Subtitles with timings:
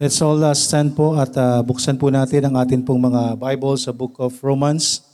[0.00, 3.76] Let's all uh, stand po at uh, buksan po natin ang atin pong mga Bible
[3.76, 5.04] sa Book of Romans.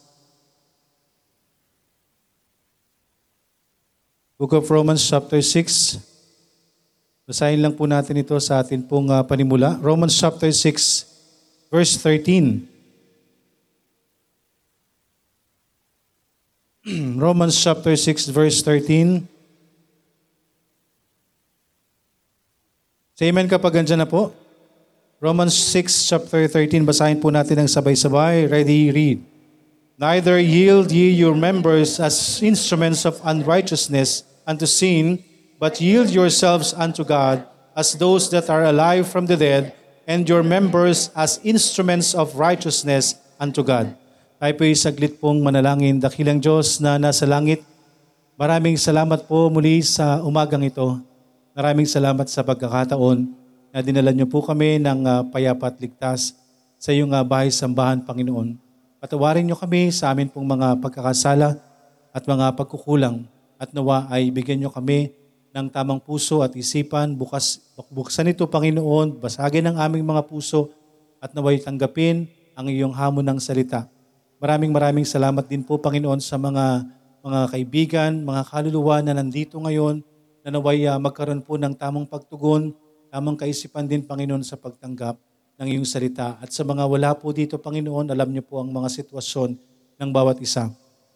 [4.39, 5.99] Book of Romans chapter 6.
[7.27, 9.75] Basahin lang po natin ito sa atin pong uh, panimula.
[9.83, 10.71] Romans chapter 6
[11.67, 12.63] verse 13.
[17.27, 19.27] Romans chapter 6 verse 13.
[23.19, 24.46] Say amen kapag andyan na po.
[25.27, 28.47] Romans 6 chapter 13, basahin po natin ang sabay-sabay.
[28.47, 29.19] Ready, read.
[29.99, 35.19] Neither yield ye your members as instruments of unrighteousness unto sin,
[35.59, 37.43] but yield yourselves unto God
[37.75, 39.75] as those that are alive from the dead,
[40.07, 43.99] and your members as instruments of righteousness unto God.
[44.39, 45.99] Tayo po'y saglit pong manalangin.
[45.99, 47.67] Dakilang Diyos na nasa langit,
[48.39, 51.03] maraming salamat po muli sa umagang ito.
[51.51, 53.46] Maraming salamat sa pagkakataon
[53.77, 56.33] na dinala niyo po kami ng uh, payapa at ligtas
[56.81, 58.57] sa iyong uh, bahay sambahan, Panginoon.
[59.05, 61.61] Patawarin niyo kami sa amin pong mga pagkakasala
[62.09, 63.29] at mga pagkukulang
[63.61, 65.13] at nawa ay bigyan niyo kami
[65.53, 67.13] ng tamang puso at isipan.
[67.21, 67.61] Bukas,
[67.93, 70.73] buksan ito, Panginoon, basagin ang aming mga puso
[71.21, 73.85] at naway tanggapin ang iyong hamon ng salita.
[74.41, 76.81] Maraming maraming salamat din po, Panginoon, sa mga
[77.21, 80.01] mga kaibigan, mga kaluluwa na nandito ngayon
[80.41, 82.73] na naway uh, magkaroon po ng tamang pagtugon
[83.17, 85.17] tamang kaisipan din, Panginoon, sa pagtanggap
[85.57, 86.37] ng iyong salita.
[86.37, 89.57] At sa mga wala po dito, Panginoon, alam niyo po ang mga sitwasyon
[89.97, 90.69] ng bawat isa.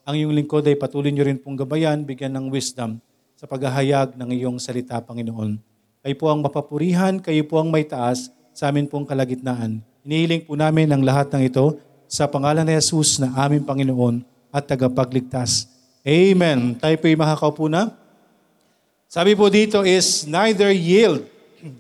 [0.09, 2.97] Ang iyong lingkod ay patuloy niyo rin pong gabayan, bigyan ng wisdom
[3.37, 5.61] sa paghahayag ng iyong salita, Panginoon.
[6.01, 9.85] Kayo po ang mapapurihan, kayo po ang may taas sa amin pong kalagitnaan.
[10.01, 11.77] Inihiling po namin ang lahat ng ito
[12.09, 15.69] sa pangalan ni Jesus na aming Panginoon at tagapagligtas.
[16.01, 16.81] Amen.
[16.81, 17.93] Tayo po'y makakaupo na.
[19.05, 21.29] Sabi po dito is, neither yield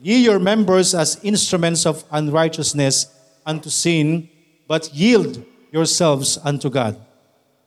[0.03, 3.09] ye your members as instruments of unrighteousness
[3.45, 4.29] unto sin,
[4.69, 5.43] but yield
[5.73, 6.99] yourselves unto God,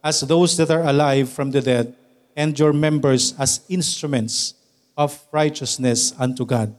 [0.04, 1.96] as those that are alive from the dead,
[2.36, 4.54] and your members as instruments
[4.98, 6.74] of righteousness unto God.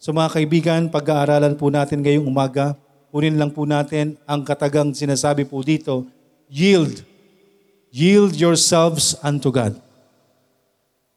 [0.00, 2.72] So mga kaibigan, pag-aaralan po natin ngayong umaga,
[3.12, 6.08] kunin lang po natin ang katagang sinasabi po dito,
[6.48, 7.04] yield.
[7.90, 9.76] Yield yourselves unto God.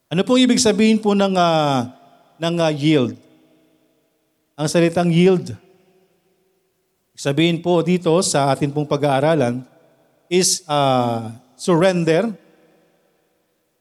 [0.09, 1.89] Ano pong ibig sabihin po ng, uh,
[2.37, 3.22] ng uh, yield?
[4.53, 5.53] Ang salitang yield.
[7.13, 9.61] Sabihin po dito sa atin pong pag-aaralan
[10.29, 12.33] is uh, surrender,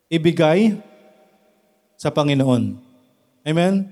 [0.09, 0.77] ibigay
[1.97, 2.77] sa Panginoon.
[3.41, 3.89] Amen?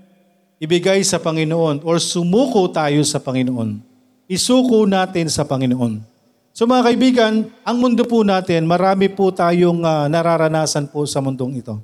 [0.62, 3.82] Ibigay sa Panginoon or sumuko tayo sa Panginoon.
[4.30, 6.06] Isuko natin sa Panginoon.
[6.54, 7.34] So mga kaibigan,
[7.66, 11.82] ang mundo po natin, marami po tayong uh, nararanasan po sa mundong ito.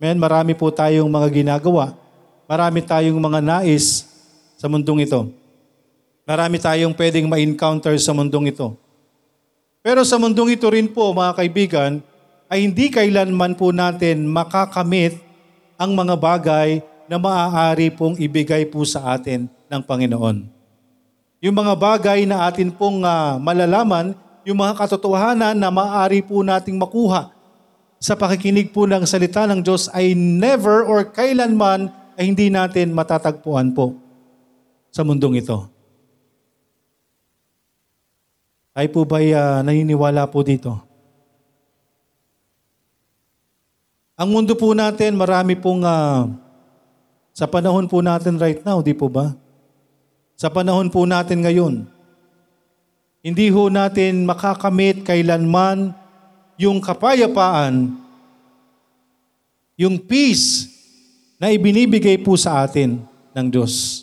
[0.00, 0.18] Amen?
[0.18, 2.03] Marami po tayong mga ginagawa
[2.44, 4.04] Marami tayong mga nais
[4.60, 5.32] sa mundong ito.
[6.28, 8.76] Marami tayong pwedeng ma-encounter sa mundong ito.
[9.84, 11.92] Pero sa mundong ito rin po, mga kaibigan,
[12.48, 15.20] ay hindi kailanman po natin makakamit
[15.76, 20.48] ang mga bagay na maaari pong ibigay po sa atin ng Panginoon.
[21.44, 26.76] Yung mga bagay na atin pong uh, malalaman, yung mga katotohanan na maaari po nating
[26.76, 27.32] makuha
[28.00, 33.74] sa pakikinig po ng salita ng Diyos ay never or kailanman ay hindi natin matatagpuan
[33.74, 33.98] po
[34.94, 35.66] sa mundong ito.
[38.74, 40.74] Ay po ba uh, naniniwala po dito?
[44.14, 46.30] Ang mundo po natin, marami pong uh,
[47.34, 49.34] sa panahon po natin right now, di po ba?
[50.38, 51.86] Sa panahon po natin ngayon,
[53.22, 55.90] hindi ho natin makakamit kailanman
[56.54, 57.94] yung kapayapaan,
[59.74, 60.73] yung peace
[61.44, 63.04] na ibinibigay po sa atin
[63.36, 64.00] ng Diyos.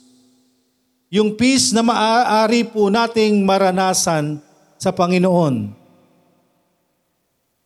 [1.09, 4.37] Yung peace na maaari po nating maranasan
[4.77, 5.73] sa Panginoon.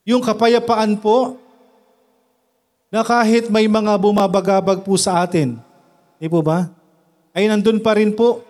[0.08, 1.36] Yung kapayapaan po
[2.88, 5.60] na kahit may mga bumabagabag po sa atin,
[6.24, 6.72] di po ba?
[7.36, 8.48] Ay nandun pa rin po.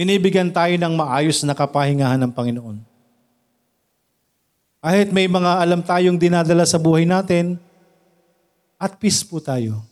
[0.00, 2.80] Binibigyan tayo ng maayos na kapahingahan ng Panginoon.
[4.80, 7.60] Kahit may mga alam tayong dinadala sa buhay natin,
[8.80, 9.84] at peace po tayo.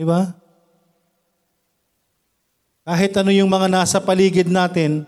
[0.00, 0.32] Di ba?
[2.88, 5.04] Kahit ano yung mga nasa paligid natin,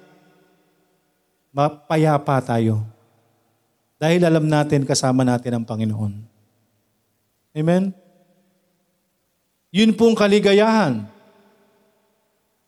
[1.48, 2.84] mapayapa tayo.
[3.96, 6.12] Dahil alam natin kasama natin ang Panginoon.
[7.56, 7.96] Amen?
[9.72, 11.08] Yun pong kaligayahan.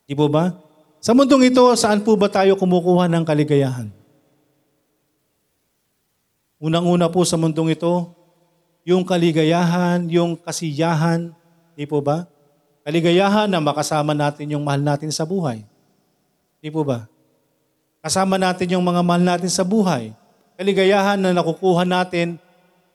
[0.08, 0.56] Di po ba?
[1.04, 3.92] Sa mundong ito, saan po ba tayo kumukuha ng kaligayahan?
[6.56, 8.16] Unang-una po sa mundong ito,
[8.88, 11.43] yung kaligayahan, yung kasiyahan,
[11.74, 12.26] Di po ba?
[12.86, 15.66] Kaligayahan na makasama natin yung mahal natin sa buhay.
[16.62, 17.10] Di po ba?
[18.04, 20.14] Kasama natin yung mga mahal natin sa buhay.
[20.54, 22.38] Kaligayahan na nakukuha natin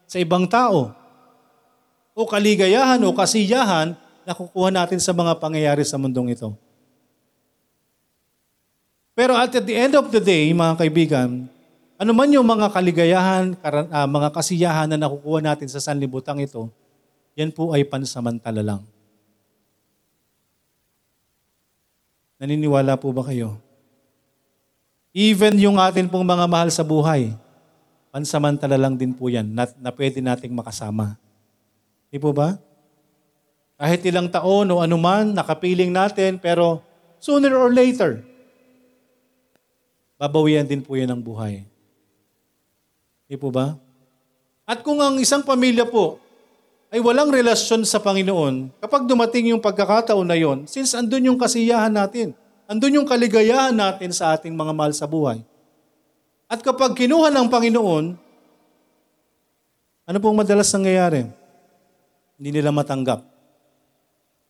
[0.07, 0.95] sa ibang tao.
[2.15, 6.53] O kaligayahan o kasiyahan na kukuha natin sa mga pangyayari sa mundong ito.
[9.17, 11.51] Pero at the end of the day, mga kaibigan,
[11.99, 16.71] ano man yung mga kaligayahan, uh, mga kasiyahan na nakukuha natin sa sanlibutan ito,
[17.39, 18.83] yan po ay pansamantala lang.
[22.35, 23.55] Naniniwala po ba kayo?
[25.15, 27.31] Even yung atin pong mga mahal sa buhay,
[28.11, 31.15] pansamantala lang din po yan na, na pwede nating makasama.
[32.11, 32.59] Di po ba?
[33.79, 36.83] Kahit ilang taon o anuman, nakapiling natin, pero
[37.23, 38.19] sooner or later,
[40.19, 41.63] babawian din po yan ng buhay.
[43.31, 43.79] Di po ba?
[44.67, 46.19] At kung ang isang pamilya po
[46.89, 51.93] ay walang relasyon sa Panginoon, kapag dumating yung pagkakataon na yon, since andun yung kasiyahan
[51.93, 52.33] natin,
[52.65, 55.41] andun yung kaligayahan natin sa ating mga mahal sa buhay.
[56.49, 58.05] At kapag kinuha ng Panginoon,
[60.09, 61.29] ano pong madalas nangyayari?
[62.41, 63.21] Hindi nila matanggap.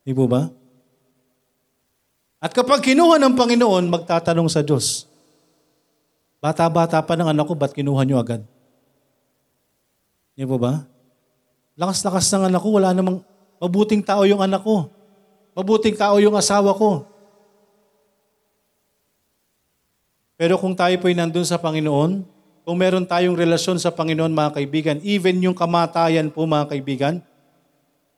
[0.08, 0.48] Di po ba?
[2.40, 5.10] At kapag kinuha ng Panginoon, magtatanong sa Diyos,
[6.40, 8.42] Bata-bata pa ng anak ko, ba't kinuha nyo agad?
[10.40, 10.88] Di po ba?
[11.80, 13.24] Lakas-lakas ng anak ko, wala namang
[13.56, 14.92] mabuting tao yung anak ko.
[15.56, 17.08] Mabuting tao yung asawa ko.
[20.36, 22.24] Pero kung tayo po'y nandun sa Panginoon,
[22.68, 27.24] kung meron tayong relasyon sa Panginoon, mga kaibigan, even yung kamatayan po, mga kaibigan,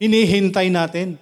[0.01, 1.21] hinihintay natin.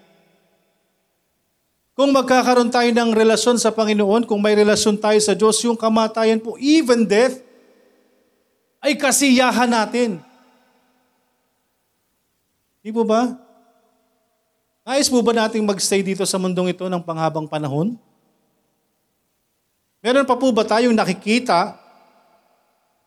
[1.92, 6.40] Kung magkakaroon tayo ng relasyon sa Panginoon, kung may relasyon tayo sa Diyos, yung kamatayan
[6.40, 7.36] po, even death,
[8.80, 10.24] ay kasiyahan natin.
[12.80, 13.36] Di po ba?
[14.88, 18.00] Nais po ba nating magstay dito sa mundong ito ng panghabang panahon?
[20.00, 21.76] Meron pa po ba tayong nakikita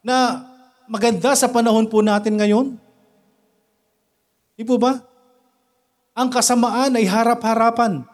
[0.04, 0.44] na
[0.84, 2.76] maganda sa panahon po natin ngayon?
[4.52, 5.00] Di po ba?
[6.12, 8.04] Ang kasamaan ay harap-harapan.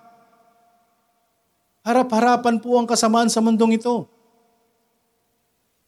[1.82, 4.06] Harap-harapan po ang kasamaan sa mundong ito.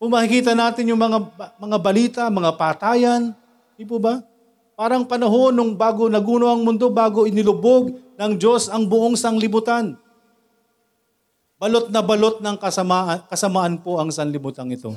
[0.01, 1.31] Kung makikita natin yung mga,
[1.61, 3.31] mga balita, mga patayan,
[3.79, 4.19] di po ba?
[4.81, 9.93] Parang panahon nung bago naguno ang mundo, bago inilubog ng Diyos ang buong sanglibutan.
[11.61, 14.97] Balot na balot ng kasamaan, kasamaan po ang sanlibutan ito.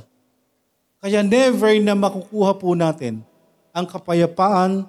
[1.03, 3.27] Kaya never na makukuha po natin
[3.75, 4.87] ang kapayapaan,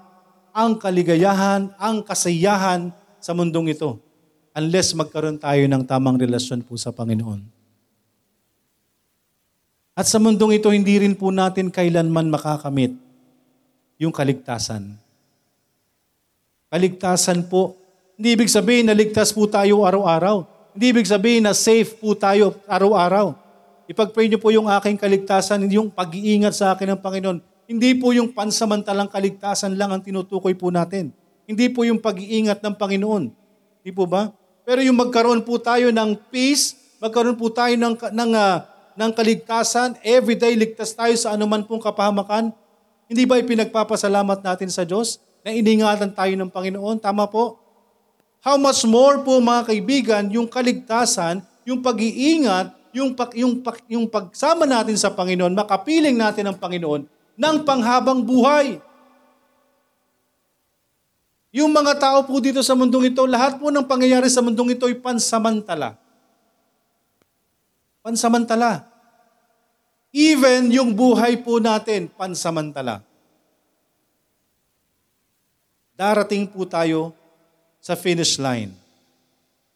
[0.54, 3.98] ang kaligayahan, ang kasayahan sa mundong ito
[4.54, 7.42] unless magkaroon tayo ng tamang relasyon po sa Panginoon.
[9.98, 13.03] At sa mundong ito, hindi rin po natin kailanman makakamit
[13.98, 14.96] yung kaligtasan.
[16.70, 17.78] Kaligtasan po,
[18.14, 20.46] hindi ibig sabihin na ligtas po tayo araw-araw.
[20.74, 23.34] Hindi ibig sabihin na safe po tayo araw-araw.
[23.86, 27.38] Ipag-pray niyo po yung aking kaligtasan, yung pag-iingat sa akin ng Panginoon.
[27.70, 31.14] Hindi po yung pansamantalang kaligtasan lang ang tinutukoy po natin.
[31.44, 33.24] Hindi po yung pag-iingat ng Panginoon.
[33.84, 34.32] Hindi po ba?
[34.64, 38.56] Pero yung magkaroon po tayo ng peace, magkaroon po tayo ng, ng, uh,
[38.96, 42.56] ng kaligtasan, everyday ligtas tayo sa anuman pong kapahamakan,
[43.08, 46.96] hindi ba ipinagpapasalamat natin sa Diyos na iningatan tayo ng Panginoon?
[47.00, 47.60] Tama po?
[48.44, 54.06] How much more po mga kaibigan, yung kaligtasan, yung pag-iingat, yung, pag, yung, pag, yung
[54.06, 58.78] pagsama natin sa Panginoon, makapiling natin ang Panginoon ng panghabang buhay.
[61.54, 64.86] Yung mga tao po dito sa mundong ito, lahat po ng pangyayari sa mundong ito
[64.90, 65.98] ay pansamantala.
[68.02, 68.93] Pansamantala.
[70.14, 73.02] Even yung buhay po natin, pansamantala.
[75.98, 77.10] Darating po tayo
[77.82, 78.70] sa finish line.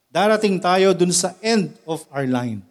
[0.07, 2.62] Darating tayo dun sa end of our line.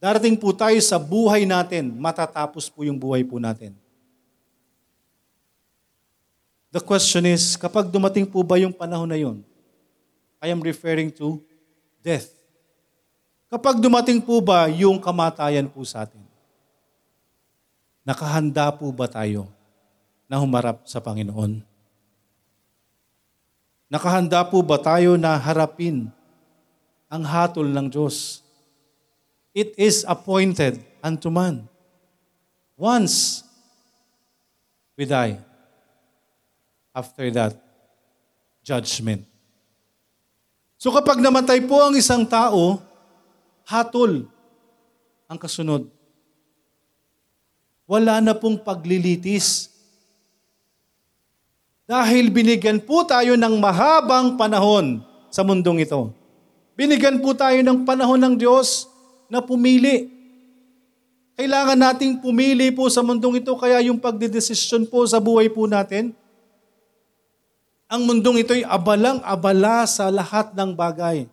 [0.00, 3.76] Darating po tayo sa buhay natin, matatapos po yung buhay po natin.
[6.72, 9.44] The question is, kapag dumating po ba yung panahon na yun?
[10.40, 11.38] I am referring to
[12.00, 12.41] death.
[13.52, 16.24] Kapag dumating po ba yung kamatayan po sa atin?
[18.00, 19.44] Nakahanda po ba tayo
[20.24, 21.60] na humarap sa Panginoon?
[23.92, 26.08] Nakahanda po ba tayo na harapin
[27.12, 28.40] ang hatol ng Diyos?
[29.52, 31.68] It is appointed unto man.
[32.72, 33.44] Once
[34.96, 35.36] we die.
[36.96, 37.52] After that,
[38.64, 39.28] judgment.
[40.80, 42.80] So kapag namatay po ang isang tao,
[43.72, 44.28] hatol
[45.32, 45.88] ang kasunod.
[47.88, 49.72] Wala na pong paglilitis.
[51.88, 55.00] Dahil binigyan po tayo ng mahabang panahon
[55.32, 56.12] sa mundong ito.
[56.76, 58.88] Binigyan po tayo ng panahon ng Diyos
[59.28, 60.08] na pumili.
[61.36, 66.12] Kailangan nating pumili po sa mundong ito kaya yung pagdedesisyon po sa buhay po natin,
[67.92, 71.28] ang mundong ito'y abalang-abala sa lahat ng bagay.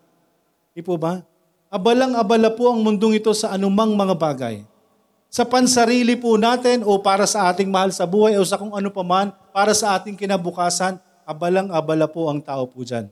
[0.76, 1.24] Di po ba?
[1.70, 4.66] Abalang-abala po ang mundong ito sa anumang mga bagay.
[5.30, 8.90] Sa pansarili po natin o para sa ating mahal sa buhay o sa kung ano
[8.90, 10.98] paman, para sa ating kinabukasan,
[11.30, 13.06] abalang-abala po ang tao po dyan.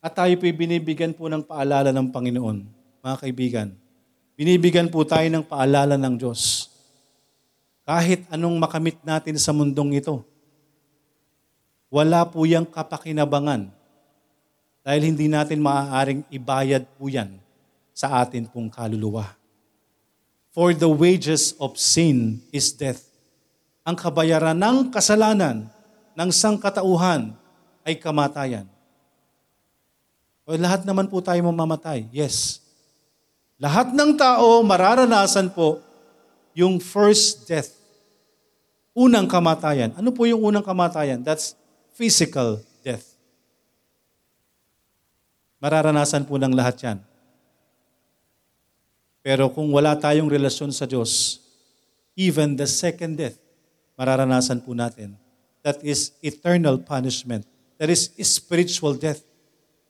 [0.00, 2.64] At tayo po'y binibigyan po ng paalala ng Panginoon,
[3.04, 3.68] mga kaibigan.
[4.40, 6.72] Binibigyan po tayo ng paalala ng Diyos.
[7.84, 10.24] Kahit anong makamit natin sa mundong ito,
[11.92, 13.75] wala po yung kapakinabangan
[14.86, 17.42] dahil hindi natin maaaring ibayad po yan
[17.90, 19.34] sa atin pong kaluluwa.
[20.54, 23.02] For the wages of sin is death.
[23.82, 25.66] Ang kabayaran ng kasalanan
[26.14, 27.34] ng sangkatauhan
[27.82, 28.70] ay kamatayan.
[30.46, 32.06] O lahat naman po tayo mamamatay.
[32.14, 32.62] Yes.
[33.58, 35.82] Lahat ng tao mararanasan po
[36.54, 37.74] yung first death.
[38.94, 39.98] Unang kamatayan.
[39.98, 41.26] Ano po yung unang kamatayan?
[41.26, 41.58] That's
[41.98, 43.15] physical death.
[45.66, 46.98] Mararanasan po ng lahat yan.
[49.18, 51.42] Pero kung wala tayong relasyon sa Diyos,
[52.14, 53.34] even the second death,
[53.98, 55.18] mararanasan po natin.
[55.66, 57.42] That is eternal punishment.
[57.82, 59.26] That is spiritual death.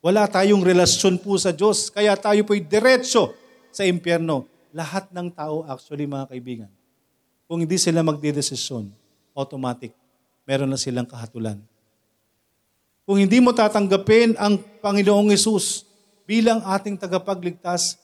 [0.00, 3.37] Wala tayong relasyon po sa Diyos, kaya tayo po'y diretso
[3.68, 4.49] sa impyerno.
[4.73, 6.73] Lahat ng tao actually, mga kaibigan,
[7.45, 8.88] kung hindi sila magdidesisyon,
[9.37, 9.92] automatic,
[10.49, 11.61] meron na silang kahatulan.
[13.06, 15.86] Kung hindi mo tatanggapin ang Panginoong Yesus
[16.26, 17.94] bilang ating tagapagligtas,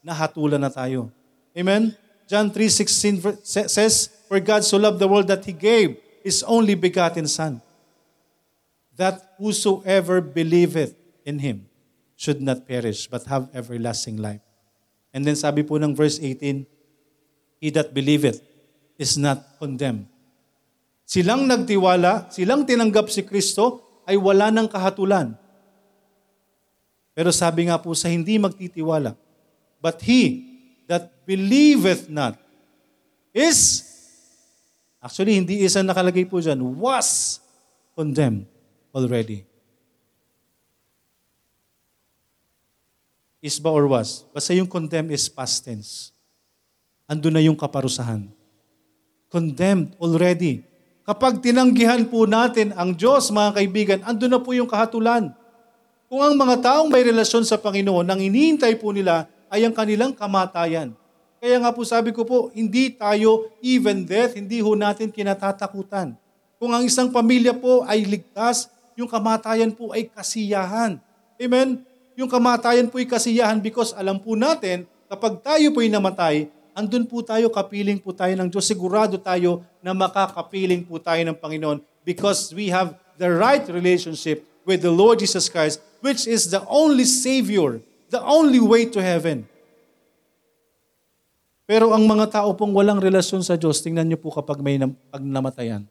[0.00, 1.12] nahatulan na tayo.
[1.52, 1.92] Amen?
[2.24, 7.28] John 3.16 says, For God so loved the world that He gave His only begotten
[7.28, 7.60] Son,
[8.96, 10.96] that whosoever believeth
[11.28, 11.68] in Him
[12.16, 14.40] should not perish but have everlasting life.
[15.12, 16.64] And then sabi po ng verse 18,
[17.60, 18.40] He that believeth
[18.96, 20.08] is not condemned.
[21.06, 25.34] Silang nagtiwala, silang tinanggap si Kristo, ay wala ng kahatulan.
[27.12, 29.18] Pero sabi nga po sa hindi magtitiwala,
[29.82, 30.46] But he
[30.86, 32.38] that believeth not
[33.34, 33.84] is,
[35.02, 37.38] actually hindi isa nakalagay po dyan, was
[37.92, 38.48] condemned
[38.94, 39.44] already.
[43.44, 44.24] Is ba or was?
[44.32, 46.10] Basta yung condemn is past tense.
[47.06, 48.26] Ando na yung kaparusahan.
[49.30, 50.66] Condemned already.
[51.06, 55.30] Kapag tinanggihan po natin ang Diyos, mga kaibigan, ando na po yung kahatulan.
[56.10, 60.10] Kung ang mga taong may relasyon sa Panginoon, nang inihintay po nila ay ang kanilang
[60.10, 60.90] kamatayan.
[61.38, 66.18] Kaya nga po sabi ko po, hindi tayo even death, hindi ho natin kinatatakutan.
[66.58, 68.66] Kung ang isang pamilya po ay ligtas,
[68.98, 70.98] yung kamatayan po ay kasiyahan.
[71.38, 71.86] Amen?
[72.18, 77.08] Yung kamatayan po ay kasiyahan because alam po natin, kapag tayo po ay namatay, andun
[77.08, 78.68] po tayo, kapiling po tayo ng Diyos.
[78.68, 84.84] Sigurado tayo na makakapiling po tayo ng Panginoon because we have the right relationship with
[84.84, 87.80] the Lord Jesus Christ, which is the only Savior,
[88.12, 89.48] the only way to heaven.
[91.66, 94.94] Pero ang mga tao pong walang relasyon sa Diyos, tingnan niyo po kapag may nam-
[95.10, 95.82] pag namatayan.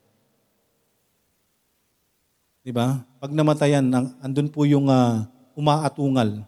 [2.64, 3.04] Di ba?
[3.20, 3.84] Pag namatayan,
[4.24, 5.28] andun po yung ah,
[5.58, 6.48] umaatungal.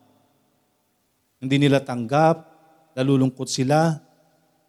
[1.37, 2.47] Hindi nila tanggap,
[2.97, 4.06] nalulungkot sila,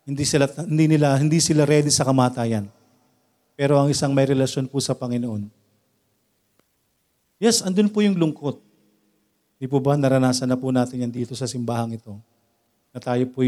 [0.09, 2.65] hindi sila hindi nila hindi sila ready sa kamatayan.
[3.53, 5.53] Pero ang isang may relasyon po sa Panginoon.
[7.37, 8.57] Yes, andun po yung lungkot.
[9.61, 12.17] Di po ba naranasan na po natin yan dito sa simbahang ito?
[12.95, 13.45] Na tayo po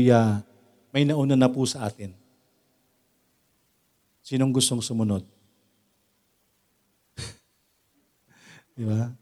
[0.92, 2.12] may nauna na po sa atin.
[4.20, 5.22] Sinong gustong sumunod?
[8.76, 9.14] Di ba?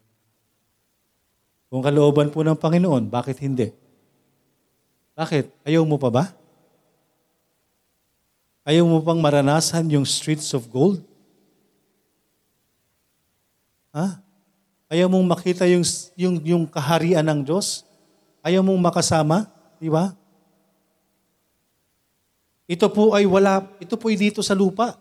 [1.68, 3.68] Kung kalooban po ng Panginoon, bakit hindi?
[5.12, 5.68] Bakit?
[5.68, 6.37] Ayaw mo pa ba?
[8.68, 11.00] Ayaw mo pang maranasan yung streets of gold?
[13.96, 14.20] Ha?
[14.92, 15.80] Ayaw mong makita yung,
[16.12, 17.88] yung, yung kaharian ng Diyos?
[18.44, 19.48] Ayaw mong makasama?
[19.80, 20.12] Di ba?
[22.68, 25.00] Ito po ay wala, ito po ay dito sa lupa.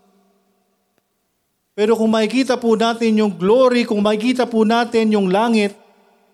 [1.76, 5.76] Pero kung makikita po natin yung glory, kung makikita po natin yung langit,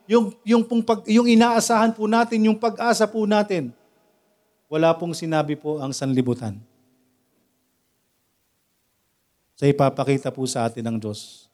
[0.05, 3.73] yung, yung, pong pag, yung inaasahan po natin, yung pag-asa po natin,
[4.69, 6.61] wala pong sinabi po ang sanlibutan.
[9.53, 11.49] Sa ipapakita po sa atin ng Diyos.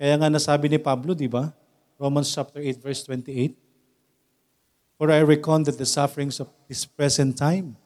[0.00, 1.54] Kaya nga nasabi ni Pablo, di ba?
[2.00, 3.54] Romans chapter 8 verse 28.
[4.98, 7.78] For I reckon that the sufferings of this present time,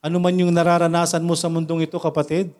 [0.00, 2.52] ano man yung nararanasan mo sa mundong ito, kapatid,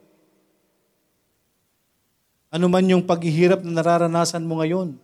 [2.57, 4.97] Ano man yung paghihirap na nararanasan mo ngayon.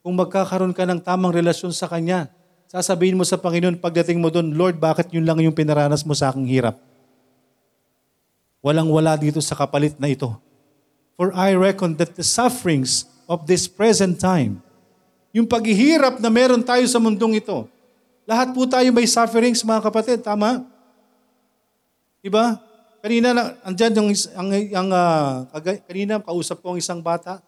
[0.00, 2.32] Kung magkakaroon ka ng tamang relasyon sa Kanya,
[2.72, 6.32] sasabihin mo sa Panginoon pagdating mo doon, Lord, bakit yun lang yung pinaranas mo sa
[6.32, 6.80] aking hirap?
[8.58, 10.34] Walang-wala dito sa kapalit na ito.
[11.18, 14.62] For I reckon that the sufferings of this present time,
[15.34, 17.66] yung paghihirap na meron tayo sa mundong ito,
[18.28, 20.68] lahat po tayo may sufferings, mga kapatid, tama?
[22.20, 22.60] Diba?
[23.00, 24.88] Kanina, na, andyan yung, ang, ang,
[25.48, 27.40] kaga- kanina kausap ko ang isang bata.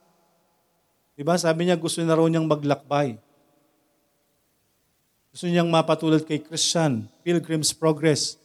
[1.21, 1.37] Diba?
[1.37, 3.21] Sabi niya gusto na raw niyang maglakbay.
[5.29, 8.39] Gusto niyang mapatulad kay Christian, Pilgrim's Progress.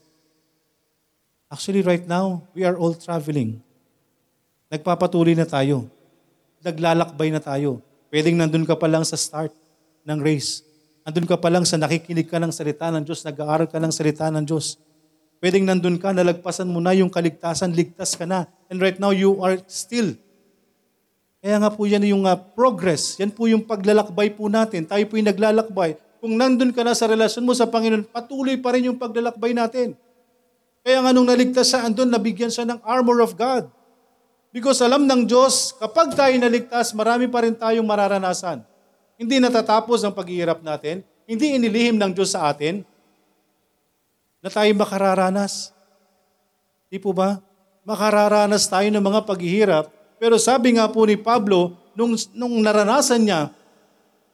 [1.55, 3.63] Actually, right now, we are all traveling.
[4.67, 5.87] Nagpapatuloy na tayo.
[6.59, 7.79] Naglalakbay na tayo.
[8.11, 9.55] Pwedeng nandun ka pa lang sa start
[10.03, 10.67] ng race.
[11.07, 14.27] Nandun ka pa lang sa nakikinig ka ng salita ng Diyos, nag-aaral ka ng salita
[14.27, 14.75] ng Diyos.
[15.39, 18.51] Pwedeng nandun ka, nalagpasan mo na yung kaligtasan, ligtas ka na.
[18.67, 20.11] And right now, you are still.
[21.39, 23.15] Kaya nga po yan yung uh, progress.
[23.15, 24.83] Yan po yung paglalakbay po natin.
[24.83, 25.95] Tayo po yung naglalakbay.
[26.19, 29.95] Kung nandun ka na sa relasyon mo sa Panginoon, patuloy pa rin yung paglalakbay natin.
[30.85, 33.65] Kaya nga nung naligtas siya, andun, nabigyan siya ng armor of God.
[34.53, 38.61] Because alam ng Diyos, kapag tayo naligtas, marami pa rin tayong mararanasan.
[39.17, 41.01] Hindi natatapos ang paghihirap natin.
[41.25, 42.85] Hindi inilihim ng Diyos sa atin
[44.45, 45.73] na tayo makararanas.
[46.85, 47.41] Di po ba?
[47.81, 49.89] Makararanas tayo ng mga paghihirap.
[50.21, 53.49] Pero sabi nga po ni Pablo, nung, nung naranasan niya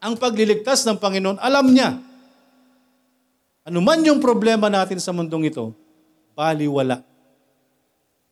[0.03, 1.96] ang pagliligtas ng Panginoon, alam niya,
[3.63, 5.72] ano man yung problema natin sa mundong ito,
[6.41, 7.05] baliwala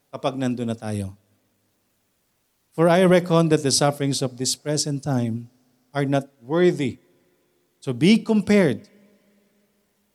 [0.09, 1.13] kapag nandun na tayo.
[2.73, 5.53] For I reckon that the sufferings of this present time
[5.93, 6.97] are not worthy
[7.85, 8.89] to be compared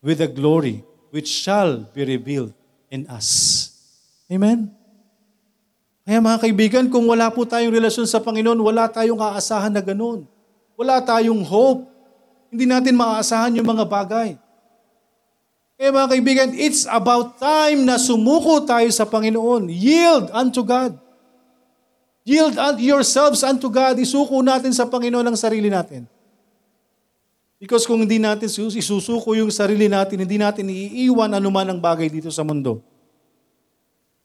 [0.03, 0.83] with the glory
[1.15, 2.51] which shall be revealed
[2.91, 3.71] in us.
[4.27, 4.75] Amen?
[6.03, 10.27] Kaya mga kaibigan, kung wala po tayong relasyon sa Panginoon, wala tayong aasahan na ganun.
[10.75, 11.87] Wala tayong hope.
[12.51, 14.31] Hindi natin maaasahan yung mga bagay.
[15.85, 19.69] Kaya mga kaibigan, it's about time na sumuko tayo sa Panginoon.
[19.69, 20.97] Yield unto God.
[22.25, 24.01] Yield yourselves unto God.
[24.01, 26.09] Isuko natin sa Panginoon ang sarili natin.
[27.61, 32.33] Because kung hindi natin isusuko yung sarili natin, hindi natin iiwan anuman ang bagay dito
[32.33, 32.81] sa mundo,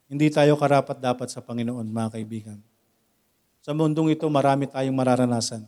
[0.08, 2.56] hindi tayo karapat dapat sa Panginoon, mga kaibigan.
[3.60, 5.68] Sa mundong ito, marami tayong mararanasan.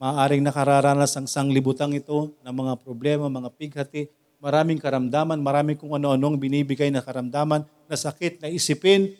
[0.00, 4.08] Maaaring nakararanas ang sanglibutang ito ng mga problema, mga pighati,
[4.40, 9.12] maraming karamdaman, maraming kung ano-anong binibigay na karamdaman, na sakit, na isipin,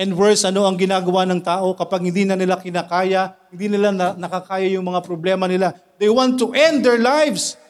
[0.00, 4.16] And worse, ano ang ginagawa ng tao kapag hindi na nila kinakaya, hindi nila na,
[4.16, 5.76] nakakaya yung mga problema nila.
[6.00, 7.60] They want to end their lives.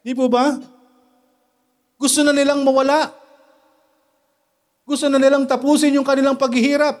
[0.00, 0.56] Di po ba?
[2.00, 3.12] Gusto na nilang mawala.
[4.88, 6.96] Gusto na nilang tapusin yung kanilang paghihirap.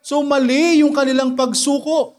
[0.00, 2.16] So mali yung kanilang pagsuko.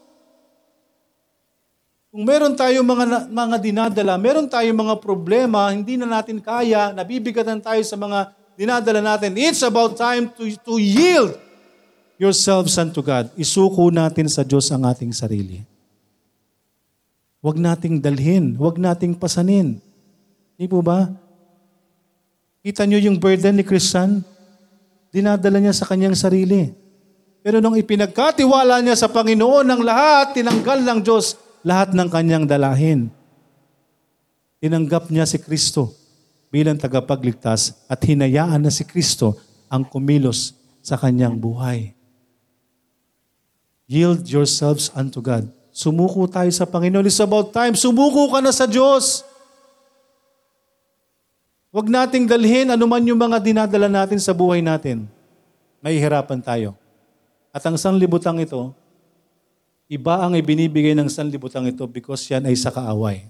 [2.12, 7.56] Kung meron tayong mga, mga dinadala, meron tayong mga problema, hindi na natin kaya, nabibigatan
[7.56, 11.32] tayo sa mga dinadala natin, it's about time to, to yield
[12.20, 13.32] yourselves unto God.
[13.32, 15.64] Isuko natin sa Diyos ang ating sarili.
[17.40, 19.80] Huwag nating dalhin, huwag nating pasanin.
[20.60, 21.08] Di po ba?
[22.60, 24.20] Kita niyo yung burden ni Christian?
[25.08, 26.76] Dinadala niya sa kanyang sarili.
[27.40, 33.10] Pero nung ipinagkatiwala niya sa Panginoon ng lahat, tinanggal ng Diyos lahat ng kanyang dalahin.
[34.62, 35.90] Tinanggap niya si Kristo
[36.52, 39.34] bilang tagapagligtas at hinayaan na si Kristo
[39.66, 41.96] ang kumilos sa kanyang buhay.
[43.88, 45.48] Yield yourselves unto God.
[45.72, 47.08] Sumuko tayo sa Panginoon.
[47.08, 47.72] It's about time.
[47.72, 49.24] Sumuko ka na sa Diyos.
[51.72, 55.08] Huwag nating dalhin anuman yung mga dinadala natin sa buhay natin.
[55.80, 56.76] Mahihirapan tayo.
[57.48, 58.76] At ang sanlibutang ito,
[59.92, 63.28] iba ang ibinibigay ng sanlibutang ito because yan ay sa kaaway.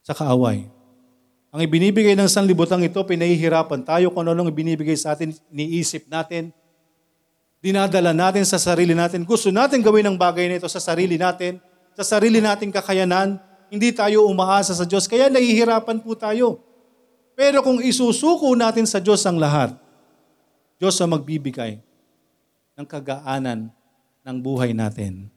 [0.00, 0.64] Sa kaaway.
[1.52, 6.50] Ang ibinibigay ng sanlibutan ito, pinahihirapan tayo kung ano ibinibigay sa atin, niisip natin,
[7.62, 9.22] dinadala natin sa sarili natin.
[9.22, 11.62] Gusto natin gawin ang bagay nito sa sarili natin,
[11.94, 13.38] sa sarili nating kakayanan.
[13.70, 16.58] Hindi tayo umaasa sa Diyos, kaya nahihirapan po tayo.
[17.38, 19.78] Pero kung isusuko natin sa Diyos ang lahat,
[20.80, 21.78] Diyos ang magbibigay
[22.74, 23.70] ng kagaanan
[24.24, 25.28] ng buhay natin.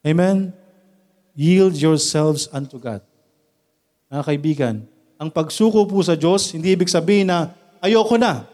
[0.00, 0.50] Amen?
[1.36, 3.04] Yield yourselves unto God.
[4.08, 4.74] Mga kaibigan,
[5.20, 7.52] ang pagsuko po sa Diyos, hindi ibig sabihin na
[7.84, 8.48] ayoko na.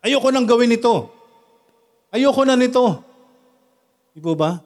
[0.00, 1.10] Ayoko nang gawin ito.
[2.14, 3.02] Ayoko na nito.
[4.14, 4.62] Di po ba?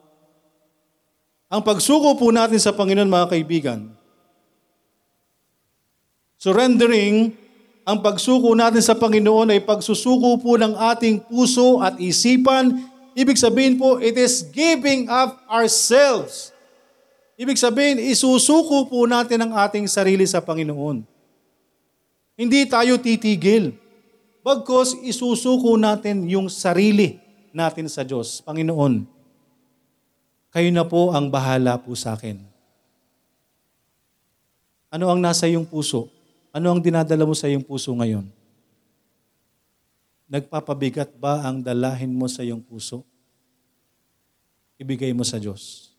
[1.51, 3.91] Ang pagsuko po natin sa Panginoon, mga kaibigan,
[6.39, 7.35] surrendering
[7.81, 12.77] ang pagsuko natin sa Panginoon ay pagsusuko po ng ating puso at isipan.
[13.11, 16.55] Ibig sabihin po, it is giving up ourselves.
[17.35, 21.03] Ibig sabihin, isusuko po natin ang ating sarili sa Panginoon.
[22.39, 23.75] Hindi tayo titigil.
[24.41, 27.21] Bagkos isusuko natin yung sarili
[27.53, 28.41] natin sa Diyos.
[28.41, 29.05] Panginoon,
[30.49, 32.39] kayo na po ang bahala po sa akin.
[34.91, 36.11] Ano ang nasa iyong puso?
[36.51, 38.27] Ano ang dinadala mo sa iyong puso ngayon?
[40.31, 43.03] Nagpapabigat ba ang dalahin mo sa iyong puso?
[44.79, 45.91] Ibigay mo sa Diyos.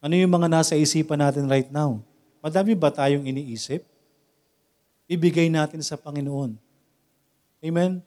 [0.00, 2.00] Ano yung mga nasa isipan natin right now?
[2.40, 3.84] Madami ba tayong iniisip?
[5.04, 6.56] Ibigay natin sa Panginoon.
[7.60, 8.00] Amen?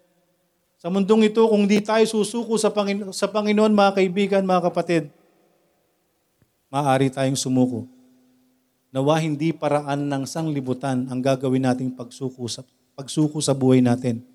[0.82, 5.13] Sa mundong ito, kung di tayo susuko sa, Pangino- sa Panginoon, mga kaibigan, mga kapatid,
[6.74, 7.86] maaari tayong sumuko.
[8.89, 12.65] Nawa hindi paraan ng sanglibutan ang gagawin nating pagsuko sa,
[12.98, 14.31] pagsuko sa buhay natin.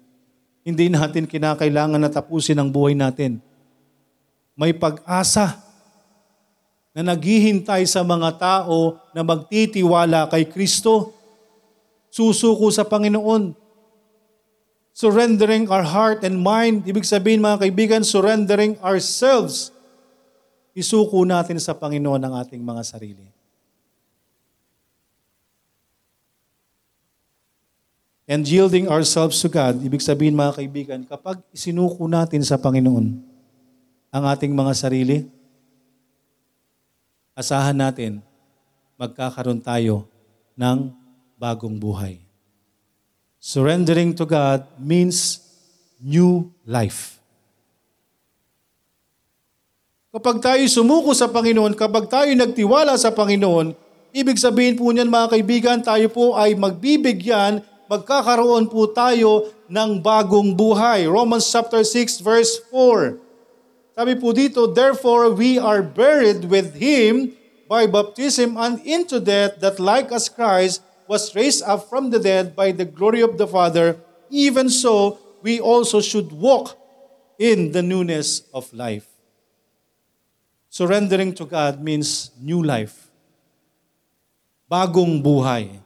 [0.66, 3.38] Hindi natin kinakailangan na tapusin ang buhay natin.
[4.59, 5.62] May pag-asa
[6.90, 11.14] na naghihintay sa mga tao na magtitiwala kay Kristo.
[12.11, 13.55] Susuko sa Panginoon
[14.96, 16.88] surrendering our heart and mind.
[16.88, 19.68] Ibig sabihin mga kaibigan, surrendering ourselves.
[20.72, 23.36] Isuko natin sa Panginoon ang ating mga sarili.
[28.26, 33.22] And yielding ourselves to God, ibig sabihin mga kaibigan, kapag isinuko natin sa Panginoon
[34.10, 35.30] ang ating mga sarili,
[37.38, 38.18] asahan natin,
[38.98, 40.10] magkakaroon tayo
[40.58, 40.90] ng
[41.38, 42.18] bagong buhay.
[43.38, 45.38] Surrendering to God means
[46.02, 47.22] new life.
[50.10, 53.76] Kapag tayo sumuko sa Panginoon, kapag tayo nagtiwala sa Panginoon,
[54.16, 60.55] ibig sabihin po niyan mga kaibigan, tayo po ay magbibigyan, magkakaroon po tayo ng bagong
[60.55, 61.07] buhay.
[61.07, 63.18] Romans chapter 6 verse 4.
[63.96, 67.33] Sabi po dito, Therefore we are buried with Him
[67.64, 72.55] by baptism and into death that like as Christ was raised up from the dead
[72.55, 73.96] by the glory of the Father,
[74.29, 76.77] even so we also should walk
[77.38, 79.07] in the newness of life.
[80.68, 83.09] Surrendering to God means new life.
[84.68, 85.79] Bagong buhay.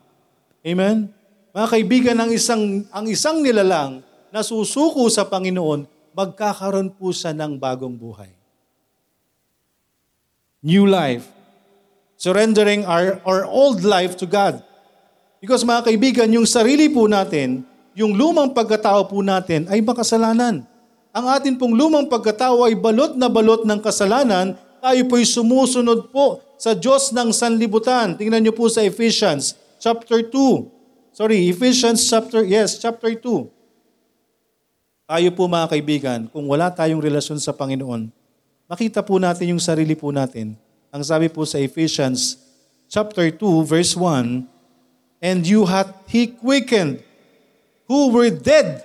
[0.67, 1.13] Amen?
[1.51, 5.83] Mga kaibigan, ang isang, ang isang nilalang na susuko sa Panginoon,
[6.15, 8.31] magkakaroon po siya ng bagong buhay.
[10.63, 11.27] New life.
[12.15, 14.63] Surrendering our, our old life to God.
[15.43, 17.67] Because mga kaibigan, yung sarili po natin,
[17.99, 20.63] yung lumang pagkatao po natin ay makasalanan.
[21.11, 26.39] Ang atin pong lumang pagkatao ay balot na balot ng kasalanan, tayo po'y sumusunod po
[26.55, 28.15] sa Diyos ng sanlibutan.
[28.15, 30.80] Tingnan niyo po sa Ephesians chapter 2.
[31.21, 33.45] Sorry, Ephesians chapter, yes, chapter 2.
[35.05, 38.09] Tayo po mga kaibigan, kung wala tayong relasyon sa Panginoon,
[38.65, 40.57] makita po natin yung sarili po natin.
[40.89, 42.41] Ang sabi po sa Ephesians
[42.89, 43.37] chapter 2
[43.69, 44.49] verse 1,
[45.21, 47.05] and you hath he quickened
[47.85, 48.81] who were dead.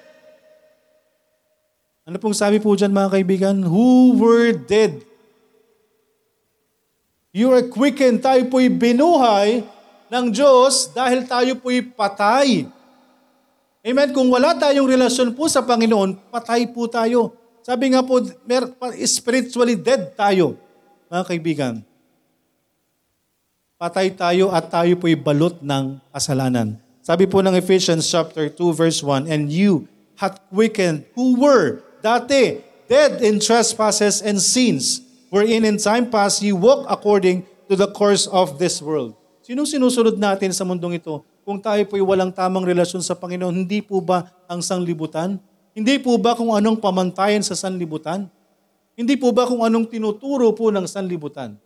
[2.03, 3.63] Ano pong sabi po dyan mga kaibigan?
[3.63, 5.07] Who were dead.
[7.31, 8.19] You are quickened.
[8.19, 9.63] Tayo po'y binuhay
[10.11, 12.69] ng Diyos dahil tayo po'y patay.
[13.85, 14.09] Amen?
[14.13, 17.33] Kung wala tayong relasyon po sa Panginoon, patay po tayo.
[17.61, 18.21] Sabi nga po,
[19.05, 20.57] spiritually dead tayo,
[21.09, 21.75] mga kaibigan
[23.75, 26.79] patay tayo at tayo po'y balot ng kasalanan.
[27.03, 32.63] Sabi po ng Ephesians chapter 2 verse 1, And you hath quickened who were dati
[32.87, 38.31] dead in trespasses and sins, wherein in time past ye walk according to the course
[38.31, 39.13] of this world.
[39.45, 41.21] Sino sinusunod natin sa mundong ito?
[41.45, 45.37] Kung tayo po'y walang tamang relasyon sa Panginoon, hindi po ba ang sanglibutan?
[45.77, 48.25] Hindi po ba kung anong pamantayan sa sanlibutan?
[48.97, 51.61] Hindi po ba kung anong tinuturo po ng sanlibutan?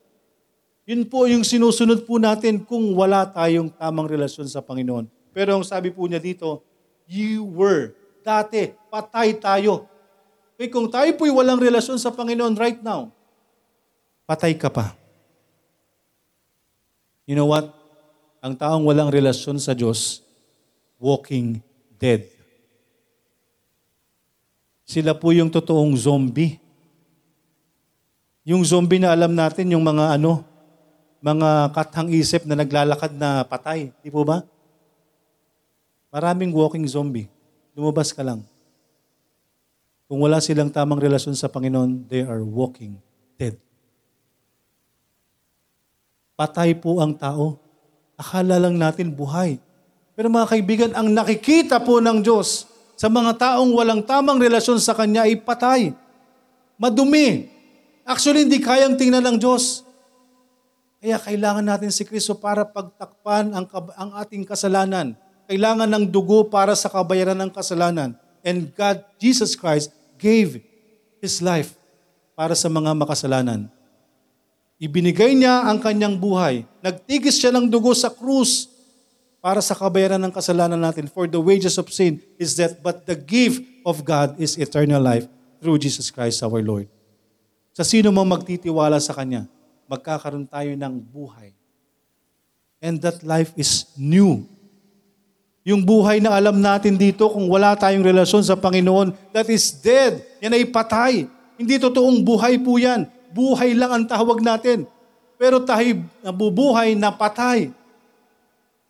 [0.84, 5.08] Yun po yung sinusunod po natin kung wala tayong tamang relasyon sa Panginoon.
[5.32, 6.60] Pero ang sabi po niya dito,
[7.08, 7.96] you were.
[8.28, 9.88] Dati, patay tayo.
[10.60, 13.08] Kaya kung tayo po'y walang relasyon sa Panginoon right now,
[14.28, 15.00] patay ka pa.
[17.30, 17.70] You know what?
[18.42, 20.26] Ang taong walang relasyon sa Diyos,
[20.98, 21.62] walking
[22.02, 22.26] dead.
[24.82, 26.58] Sila po yung totoong zombie.
[28.50, 30.42] Yung zombie na alam natin, yung mga ano,
[31.22, 33.94] mga kathang isip na naglalakad na patay.
[34.02, 34.42] Di po ba?
[36.10, 37.30] Maraming walking zombie.
[37.78, 38.42] Lumabas ka lang.
[40.10, 42.98] Kung wala silang tamang relasyon sa Panginoon, they are walking
[43.38, 43.54] dead.
[46.40, 47.60] Patay po ang tao.
[48.16, 49.60] Akala lang natin buhay.
[50.16, 52.64] Pero mga kaibigan, ang nakikita po ng Diyos
[52.96, 55.92] sa mga taong walang tamang relasyon sa Kanya ay patay.
[56.80, 57.52] Madumi.
[58.08, 59.84] Actually, hindi kayang tingnan ng Diyos.
[61.04, 63.68] Kaya kailangan natin si Kristo para pagtakpan ang,
[64.00, 65.20] ang ating kasalanan.
[65.44, 68.16] Kailangan ng dugo para sa kabayaran ng kasalanan.
[68.48, 70.64] And God, Jesus Christ, gave
[71.20, 71.76] His life
[72.32, 73.79] para sa mga makasalanan.
[74.80, 76.64] Ibinigay niya ang kanyang buhay.
[76.80, 78.72] Nagtigis siya ng dugo sa krus
[79.44, 81.12] para sa kabayaran ng kasalanan natin.
[81.12, 85.28] For the wages of sin is death, but the gift of God is eternal life
[85.60, 86.88] through Jesus Christ our Lord.
[87.76, 89.52] Sa sino mo magtitiwala sa Kanya,
[89.92, 91.52] magkakaroon tayo ng buhay.
[92.80, 94.48] And that life is new.
[95.68, 100.24] Yung buhay na alam natin dito, kung wala tayong relasyon sa Panginoon, that is dead.
[100.40, 101.28] Yan ay patay.
[101.60, 103.19] Hindi totoong buhay po yan.
[103.30, 104.90] Buhay lang ang tawag natin.
[105.40, 107.72] Pero tayo nabubuhay na patay.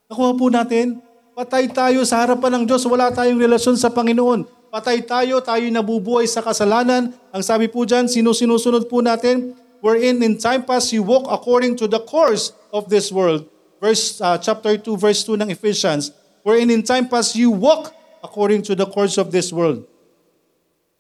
[0.10, 0.97] Nakuha po natin,
[1.38, 4.49] patay tayo sa harapan ng Diyos, wala tayong relasyon sa Panginoon.
[4.73, 7.13] Patay tayo, tayo nabubuhay sa kasalanan.
[7.30, 9.54] Ang sabi po dyan, sinusinusunod po natin,
[9.86, 13.45] wherein in time past you walk according to the course of this world.
[13.78, 16.10] Verse, uh, chapter 2, verse 2 ng Ephesians,
[16.41, 17.93] wherein in time past you walk
[18.25, 19.86] according to the course of this world.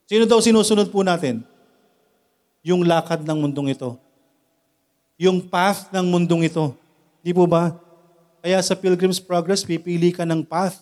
[0.05, 1.48] Sino daw sinusunod po natin?
[2.63, 3.95] Yung lakad ng mundong ito.
[5.19, 6.75] Yung path ng mundong ito.
[7.19, 7.75] Di po ba?
[8.39, 10.79] Kaya sa Pilgrim's Progress, pipili ka ng path.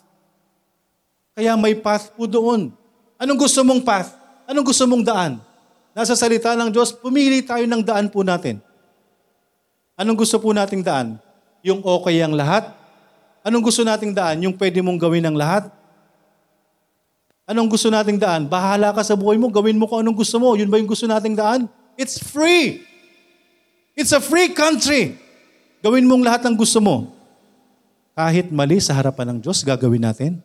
[1.38, 2.74] Kaya may path po doon.
[3.18, 4.14] Anong gusto mong path?
[4.46, 5.42] Anong gusto mong daan?
[5.98, 8.62] Nasa salita ng Diyos, pumili tayo ng daan po natin.
[9.98, 11.18] Anong gusto po nating daan?
[11.66, 12.70] Yung okay ang lahat?
[13.42, 14.38] Anong gusto nating daan?
[14.46, 15.74] Yung pwede mong gawin ng lahat?
[17.48, 18.44] Anong gusto nating daan?
[18.44, 20.60] Bahala ka sa buhay mo, gawin mo kung anong gusto mo.
[20.60, 21.72] Yun ba yung gusto nating daan?
[21.96, 22.84] It's free.
[23.96, 25.16] It's a free country.
[25.80, 27.16] Gawin mong lahat ng gusto mo.
[28.12, 30.44] Kahit mali sa harapan ng Diyos, gagawin natin.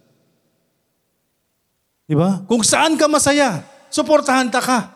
[2.06, 2.38] Di ba?
[2.46, 4.94] Kung saan ka masaya, suportahan ta ka.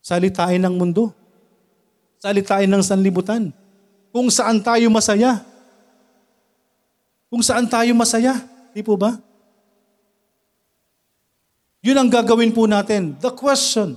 [0.00, 1.12] Salitain ng mundo.
[2.16, 3.52] Salitain ng sanlibutan.
[4.08, 5.44] Kung saan tayo masaya.
[7.28, 8.40] Kung saan tayo masaya.
[8.72, 9.20] Di po ba?
[11.86, 13.14] Yun ang gagawin po natin.
[13.22, 13.94] The question,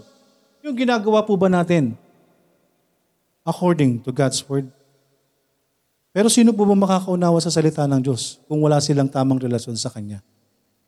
[0.61, 1.97] yung ginagawa po ba natin
[3.41, 4.69] according to God's Word?
[6.13, 9.89] Pero sino po ba makakaunawa sa salita ng Diyos kung wala silang tamang relasyon sa
[9.89, 10.21] Kanya?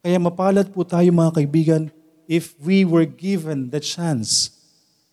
[0.06, 1.90] Kaya mapalad po tayo mga kaibigan
[2.30, 4.54] if we were given the chance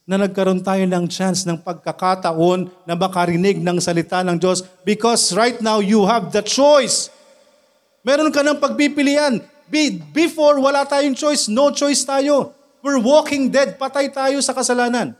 [0.04, 5.56] na nagkaroon tayo ng chance ng pagkakataon na makarinig ng salita ng Diyos because right
[5.64, 7.08] now you have the choice.
[8.04, 9.40] Meron ka ng pagpipilian.
[9.68, 11.48] Be- Before, wala tayong choice.
[11.48, 12.56] No choice tayo.
[12.80, 13.76] We're walking dead.
[13.76, 15.12] Patay tayo sa kasalanan.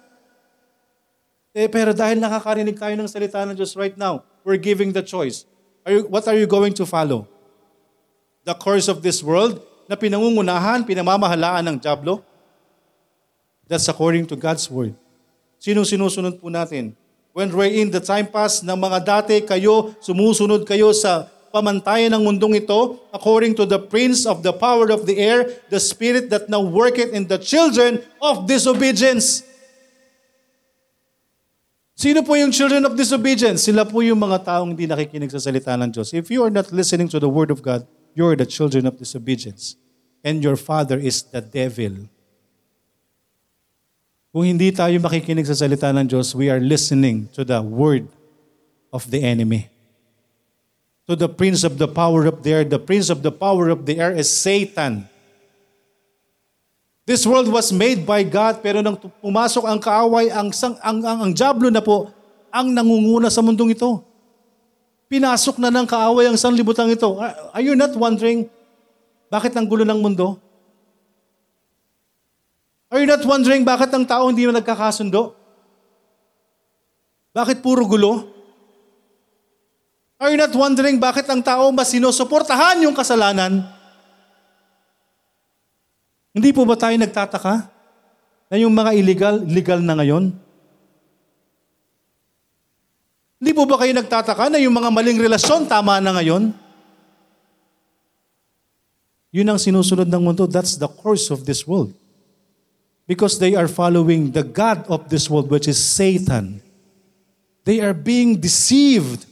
[1.53, 5.45] Eh, pero dahil nakakarinig tayo ng salita ng Diyos right now, we're giving the choice.
[5.83, 7.27] Are you, what are you going to follow?
[8.45, 12.23] The course of this world na pinangungunahan, pinamamahalaan ng Diablo?
[13.69, 14.97] That's according to God's Word.
[15.61, 16.97] Sino sinusunod po natin?
[17.37, 22.23] When we're in the time pass ng mga dati kayo, sumusunod kayo sa pamantayan ng
[22.25, 26.49] mundong ito, according to the prince of the power of the air, the spirit that
[26.49, 29.45] now worketh in the children of disobedience.
[31.99, 33.67] Sino po yung children of disobedience?
[33.67, 36.15] Sila po yung mga taong hindi nakikinig sa salita ng Diyos.
[36.15, 37.83] If you are not listening to the word of God,
[38.15, 39.75] you are the children of disobedience.
[40.23, 42.07] And your father is the devil.
[44.31, 48.07] Kung hindi tayo makikinig sa salita ng Diyos, we are listening to the word
[48.95, 49.67] of the enemy.
[51.09, 52.65] To the prince of the power of the air.
[52.69, 55.09] The prince of the power of the air is Satan.
[57.09, 61.19] This world was made by God, pero nang pumasok ang kaaway, ang, sang, ang, ang,
[61.25, 62.13] ang Diablo na po,
[62.53, 64.05] ang nangunguna sa mundong ito.
[65.09, 67.17] Pinasok na ng kaaway ang sanlibutan ito.
[67.17, 68.45] Are, are you not wondering,
[69.33, 70.37] bakit ang gulo ng mundo?
[72.93, 75.33] Are you not wondering bakit ang tao hindi na nagkakasundo?
[77.33, 78.38] Bakit puro gulo?
[80.19, 83.63] Are you not wondering bakit ang tao mas sinusuportahan yung kasalanan?
[86.35, 87.71] Hindi po ba tayo nagtataka
[88.51, 90.35] na yung mga illegal, legal na ngayon?
[93.39, 96.51] Hindi po ba kayo nagtataka na yung mga maling relasyon tama na ngayon?
[99.31, 100.51] Yun ang sinusunod ng mundo.
[100.51, 101.95] That's the course of this world.
[103.07, 106.59] Because they are following the God of this world, which is Satan.
[107.63, 109.28] They are being deceived.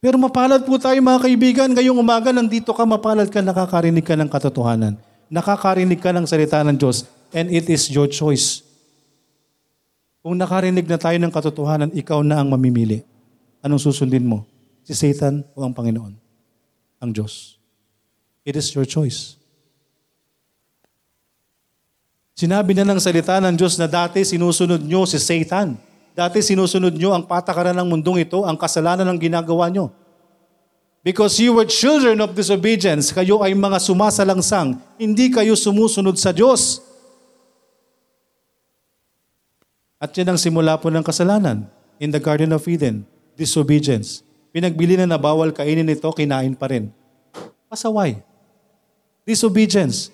[0.00, 1.68] Pero mapalad po tayo mga kaibigan.
[1.70, 4.96] Ngayong umaga, nandito ka, mapalad ka, nakakarinig ka ng katotohanan
[5.30, 8.66] nakakarinig ka ng salita ng Diyos and it is your choice.
[10.20, 13.06] Kung nakarinig na tayo ng katotohanan, ikaw na ang mamimili.
[13.64, 14.44] Anong susundin mo?
[14.84, 16.12] Si Satan o ang Panginoon?
[17.00, 17.56] Ang Diyos.
[18.44, 19.40] It is your choice.
[22.36, 25.78] Sinabi na ng salita ng Diyos na dati sinusunod nyo si Satan.
[26.14, 29.94] Dati sinusunod nyo ang patakaran ng mundong ito, ang kasalanan ng ginagawa nyo.
[31.00, 36.84] Because you were children of disobedience, kayo ay mga sumasalangsang, hindi kayo sumusunod sa Diyos.
[39.96, 41.64] At yan ang simula po ng kasalanan
[41.96, 44.20] in the Garden of Eden, disobedience.
[44.52, 46.92] Pinagbili na na bawal kainin ito, kinain pa rin.
[47.68, 48.20] Pasaway.
[49.24, 50.12] Disobedience.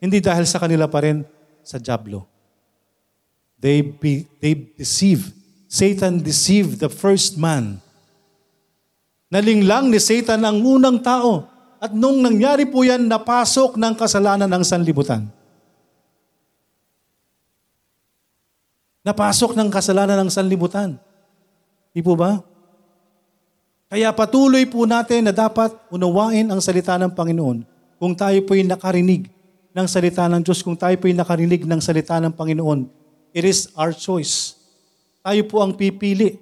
[0.00, 1.24] Hindi dahil sa kanila pa rin,
[1.64, 2.33] sa Diablo.
[3.64, 5.32] They, be, they deceive.
[5.72, 7.80] Satan deceived the first man.
[9.32, 11.48] Nalinglang ni Satan ang unang tao.
[11.80, 15.32] At nung nangyari po yan, napasok ng kasalanan ng sanlibutan.
[19.00, 21.00] Napasok ng kasalanan ng sanlibutan.
[21.96, 22.44] Di po ba?
[23.88, 27.64] Kaya patuloy po natin na dapat unawain ang salita ng Panginoon
[27.96, 29.32] kung tayo po'y nakarinig
[29.72, 33.03] ng salita ng Diyos, kung tayo po'y nakarinig ng salita ng Panginoon.
[33.34, 34.54] It is our choice.
[35.26, 36.38] Tayo po ang pipili.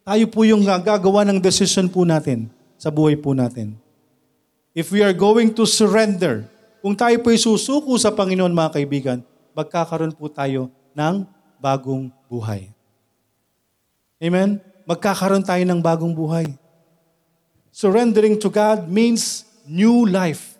[0.00, 2.48] Tayo po yung gagawa ng decision po natin
[2.80, 3.76] sa buhay po natin.
[4.72, 6.48] If we are going to surrender,
[6.80, 9.18] kung tayo po'y susuko sa Panginoon mga kaibigan,
[9.52, 11.28] magkakaroon po tayo ng
[11.60, 12.72] bagong buhay.
[14.16, 14.56] Amen?
[14.88, 16.48] Magkakaroon tayo ng bagong buhay.
[17.68, 20.56] Surrendering to God means new life.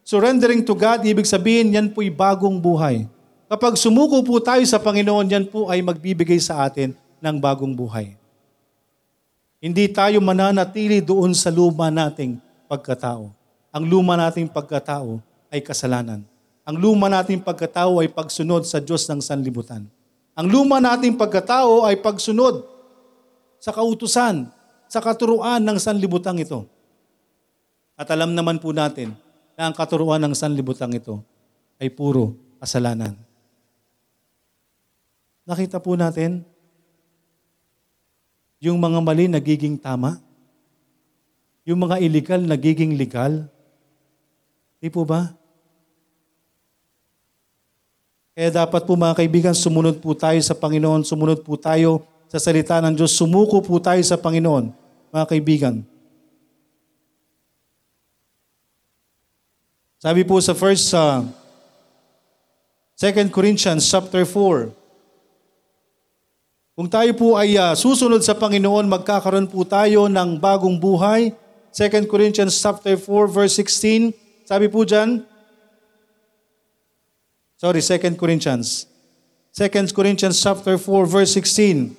[0.00, 3.04] Surrendering to God, ibig sabihin, yan po'y bagong buhay.
[3.54, 6.90] Kapag sumuko po tayo sa Panginoon, yan po ay magbibigay sa atin
[7.22, 8.18] ng bagong buhay.
[9.62, 13.30] Hindi tayo mananatili doon sa luma nating pagkatao.
[13.70, 15.22] Ang luma nating pagkatao
[15.54, 16.26] ay kasalanan.
[16.66, 19.86] Ang luma nating pagkatao ay pagsunod sa Diyos ng sanlibutan.
[20.34, 22.58] Ang luma nating pagkatao ay pagsunod
[23.62, 24.50] sa kautusan,
[24.90, 26.66] sa katuruan ng sanlibutang ito.
[27.94, 29.14] At alam naman po natin
[29.54, 31.22] na ang katuruan ng sanlibutang ito
[31.78, 33.14] ay puro kasalanan.
[35.44, 36.40] Nakita po natin
[38.64, 40.16] yung mga mali nagiging tama,
[41.68, 43.44] yung mga illegal nagiging legal.
[44.80, 45.36] Di po ba?
[48.34, 52.82] Kaya dapat po mga kaibigan, sumunod po tayo sa Panginoon, sumunod po tayo sa salita
[52.82, 54.74] ng Diyos, sumuko po tayo sa Panginoon,
[55.14, 55.86] mga kaibigan.
[60.02, 61.24] Sabi po sa first uh,
[62.98, 64.83] 2 Corinthians chapter 4,
[66.74, 71.30] kung tayo po ay uh, susunod sa Panginoon, magkakaroon po tayo ng bagong buhay.
[71.70, 74.10] 2 Corinthians chapter 4 verse 16,
[74.42, 75.22] sabi po dyan,
[77.54, 78.90] Sorry, 2 Corinthians.
[79.54, 81.94] 2 Corinthians chapter 4 verse 16.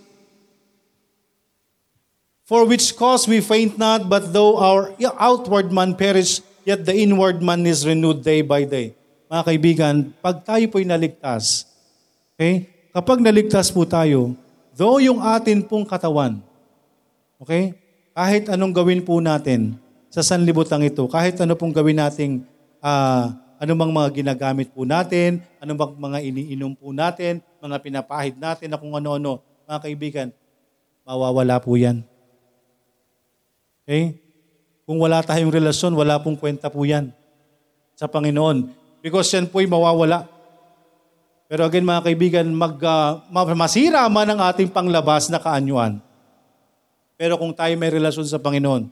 [2.43, 7.39] For which cause we faint not, but though our outward man perish, yet the inward
[7.39, 8.93] man is renewed day by day.
[9.31, 11.65] Mga kaibigan, pag tayo po'y naligtas,
[12.35, 12.69] okay?
[12.93, 14.37] Kapag naligtas po tayo,
[14.75, 16.43] though yung atin pong katawan,
[17.39, 17.79] okay?
[18.11, 19.79] Kahit anong gawin po natin
[20.11, 22.43] sa sanlibutan ito, kahit ano pong gawin nating
[22.83, 28.67] uh, ano bang mga ginagamit po natin, bang mga iniinom po natin, mga pinapahid natin
[28.69, 29.39] na kung ano-ano.
[29.65, 30.27] Mga kaibigan,
[31.07, 32.05] mawawala po yan.
[33.81, 34.19] Okay?
[34.85, 37.09] Kung wala tayong relasyon, wala pong kwenta po yan
[37.97, 38.69] sa Panginoon.
[39.01, 40.29] Because yan po'y mawawala.
[41.45, 46.01] Pero again mga kaibigan, mag, uh, masira man ang ating panglabas na kaanyuan.
[47.15, 48.89] Pero kung tayo may relasyon sa Panginoon,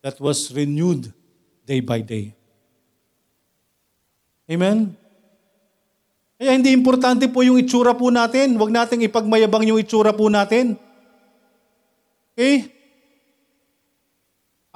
[0.00, 1.12] that was renewed
[1.68, 2.32] day by day.
[4.46, 4.94] Amen?
[6.36, 8.56] Kaya hindi importante po yung itsura po natin.
[8.60, 10.76] Huwag nating ipagmayabang yung itsura po natin.
[12.36, 12.70] Okay?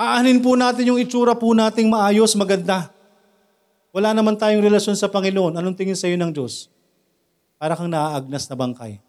[0.01, 2.88] Aanin po natin yung itsura po nating maayos, maganda.
[3.90, 5.59] Wala naman tayong relasyon sa Panginoon.
[5.59, 6.70] Anong tingin sa iyo ng Diyos?
[7.59, 9.03] Para kang naaagnas na bangkay.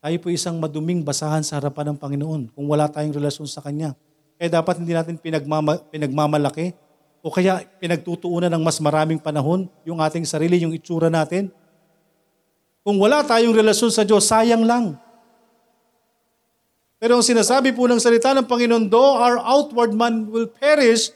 [0.00, 3.92] Tayo po isang maduming basahan sa harapan ng Panginoon kung wala tayong relasyon sa Kanya.
[4.40, 6.72] Kaya dapat hindi natin pinagmama, pinagmamalaki
[7.20, 11.52] o kaya pinagtutuunan ng mas maraming panahon yung ating sarili, yung itsura natin?
[12.80, 14.96] Kung wala tayong relasyon sa Diyos, sayang lang.
[16.96, 21.12] Pero ang sinasabi po ng salita ng Panginoon, though our outward man will perish,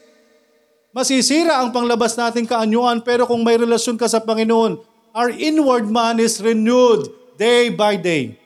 [0.95, 4.79] masisira ang panglabas nating kaanyuan, pero kung may relasyon ka sa Panginoon,
[5.11, 8.39] our inward man is renewed day by day.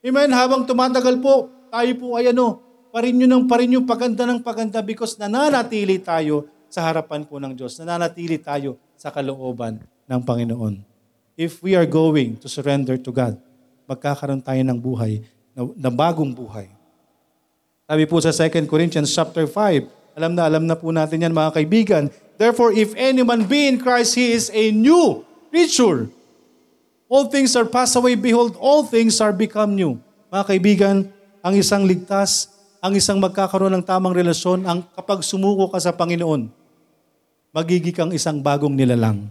[0.00, 0.32] Amen?
[0.32, 6.00] Habang tumatagal po, tayo po ay ano, parinyo ng parinyo, paganda ng paganda because nananatili
[6.00, 7.76] tayo sa harapan po ng Diyos.
[7.76, 10.80] Nananatili tayo sa kalooban ng Panginoon.
[11.36, 13.36] If we are going to surrender to God,
[13.84, 15.20] magkakaroon tayo ng buhay
[15.52, 16.72] na, na bagong buhay.
[17.84, 21.60] Sabi po sa 2 Corinthians chapter 5, alam na alam na po natin yan mga
[21.60, 22.08] kaibigan.
[22.40, 25.20] Therefore, if anyone be in Christ, he is a new
[25.52, 26.08] creature.
[27.04, 28.16] All things are passed away.
[28.16, 30.00] Behold, all things are become new.
[30.32, 30.96] Mga kaibigan,
[31.44, 32.48] ang isang ligtas,
[32.80, 36.48] ang isang magkakaroon ng tamang relasyon, ang kapag sumuko ka sa Panginoon,
[37.52, 39.28] magiging kang isang bagong nilalang.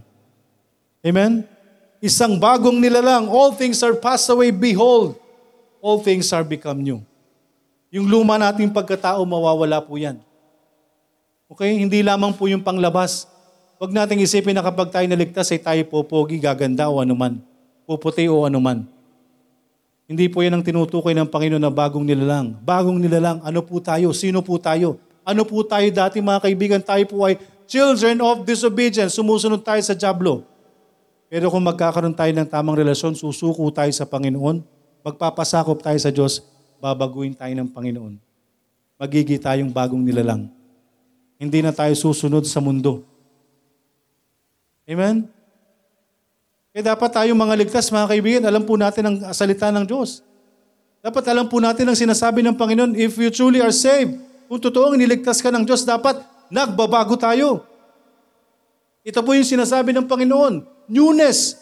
[1.02, 1.42] Amen?
[1.98, 3.26] Isang bagong nilalang.
[3.26, 4.54] All things are passed away.
[4.54, 5.18] Behold,
[5.82, 7.02] all things are become new.
[7.90, 10.25] Yung luma nating pagkatao, mawawala po yan.
[11.46, 11.78] Okay?
[11.78, 13.30] Hindi lamang po yung panglabas.
[13.76, 17.38] Huwag nating isipin na kapag tayo naligtas ay tayo popogi, gaganda o anuman.
[17.84, 18.88] Puputi o anuman.
[20.06, 22.54] Hindi po yan ang tinutukoy ng Panginoon na bagong nilalang.
[22.62, 24.14] Bagong nilalang, ano po tayo?
[24.14, 25.02] Sino po tayo?
[25.26, 26.78] Ano po tayo dati mga kaibigan?
[26.78, 27.36] Tayo po ay
[27.66, 29.18] children of disobedience.
[29.18, 30.46] Sumusunod tayo sa Diablo.
[31.26, 34.62] Pero kung magkakaroon tayo ng tamang relasyon, susuko tayo sa Panginoon,
[35.02, 36.38] magpapasakop tayo sa Diyos,
[36.78, 38.14] babaguhin tayo ng Panginoon.
[38.94, 40.46] Magigi tayong bagong nilalang.
[41.36, 43.04] Hindi na tayo susunod sa mundo.
[44.88, 45.28] Amen?
[46.72, 50.20] Kaya dapat tayong mga ligtas, mga kaibigan, alam po natin ang salita ng Diyos.
[51.00, 54.98] Dapat alam po natin ang sinasabi ng Panginoon, if you truly are saved, kung totoong
[54.98, 56.20] niligtas ka ng Diyos, dapat
[56.52, 57.64] nagbabago tayo.
[59.06, 61.56] Ito po yung sinasabi ng Panginoon, newness.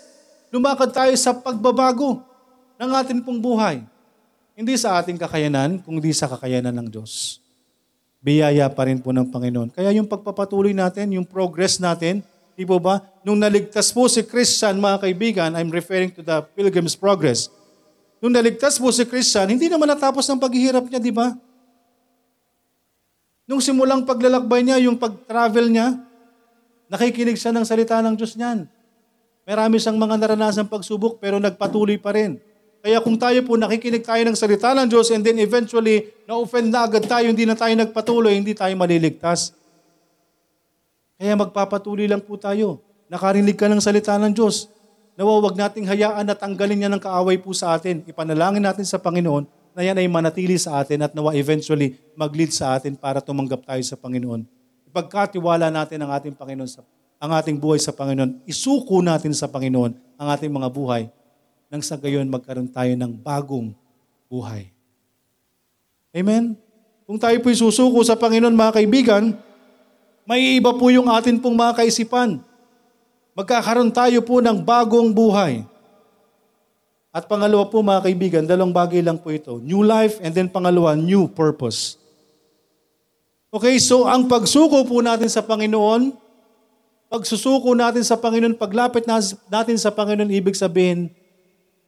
[0.49, 2.25] Lumakad tayo sa pagbabago
[2.81, 3.85] ng ating pong buhay.
[4.55, 7.44] Hindi sa ating kakayanan, kundi sa kakayanan ng Diyos.
[8.25, 9.69] Biyaya pa rin po ng Panginoon.
[9.69, 12.25] Kaya yung pagpapatuloy natin, yung progress natin,
[12.57, 13.05] di po ba?
[13.21, 17.53] Nung naligtas po si Christian, mga kaibigan, I'm referring to the Pilgrim's Progress.
[18.25, 21.37] Nung naligtas po si Christian, hindi naman natapos ng paghihirap niya, di ba?
[23.45, 26.01] Nung simulang paglalakbay niya, yung pag-travel niya,
[26.89, 28.65] nakikinig siya ng salita ng Diyos niyan.
[29.45, 32.41] Marami siyang mga naranasang pagsubok pero nagpatuloy pa rin.
[32.85, 36.85] Kaya kung tayo po nakikinig tayo ng salita ng Diyos and then eventually na-offend na
[36.85, 39.57] agad tayo, hindi na tayo nagpatuloy, hindi tayo maliligtas.
[41.17, 42.85] Kaya magpapatuloy lang po tayo.
[43.09, 44.69] Nakarinig ka ng salita ng Diyos.
[45.17, 48.05] Nawa, wag nating hayaan na tanggalin niya ng kaaway po sa atin.
[48.05, 52.77] Ipanalangin natin sa Panginoon na yan ay manatili sa atin at nawa eventually mag-lead sa
[52.77, 54.45] atin para tumanggap tayo sa Panginoon.
[54.93, 56.85] Ipagkatiwala natin ang ating Panginoon sa
[57.17, 58.45] ang ating buhay sa Panginoon.
[58.45, 61.09] Isuko natin sa Panginoon ang ating mga buhay
[61.75, 63.75] nang sa gayon magkaroon tayo ng bagong
[64.31, 64.71] buhay.
[66.15, 66.55] Amen?
[67.03, 69.35] Kung tayo po'y susuko sa Panginoon, mga kaibigan,
[70.23, 72.39] may iba po yung atin pong mga kaisipan.
[73.35, 75.67] Magkakaroon tayo po ng bagong buhay.
[77.11, 79.59] At pangalawa po mga kaibigan, dalawang bagay lang po ito.
[79.59, 81.99] New life and then pangalawa, new purpose.
[83.51, 86.15] Okay, so ang pagsuko po natin sa Panginoon,
[87.11, 89.11] pagsusuko natin sa Panginoon, paglapit
[89.51, 91.11] natin sa Panginoon, ibig sabihin,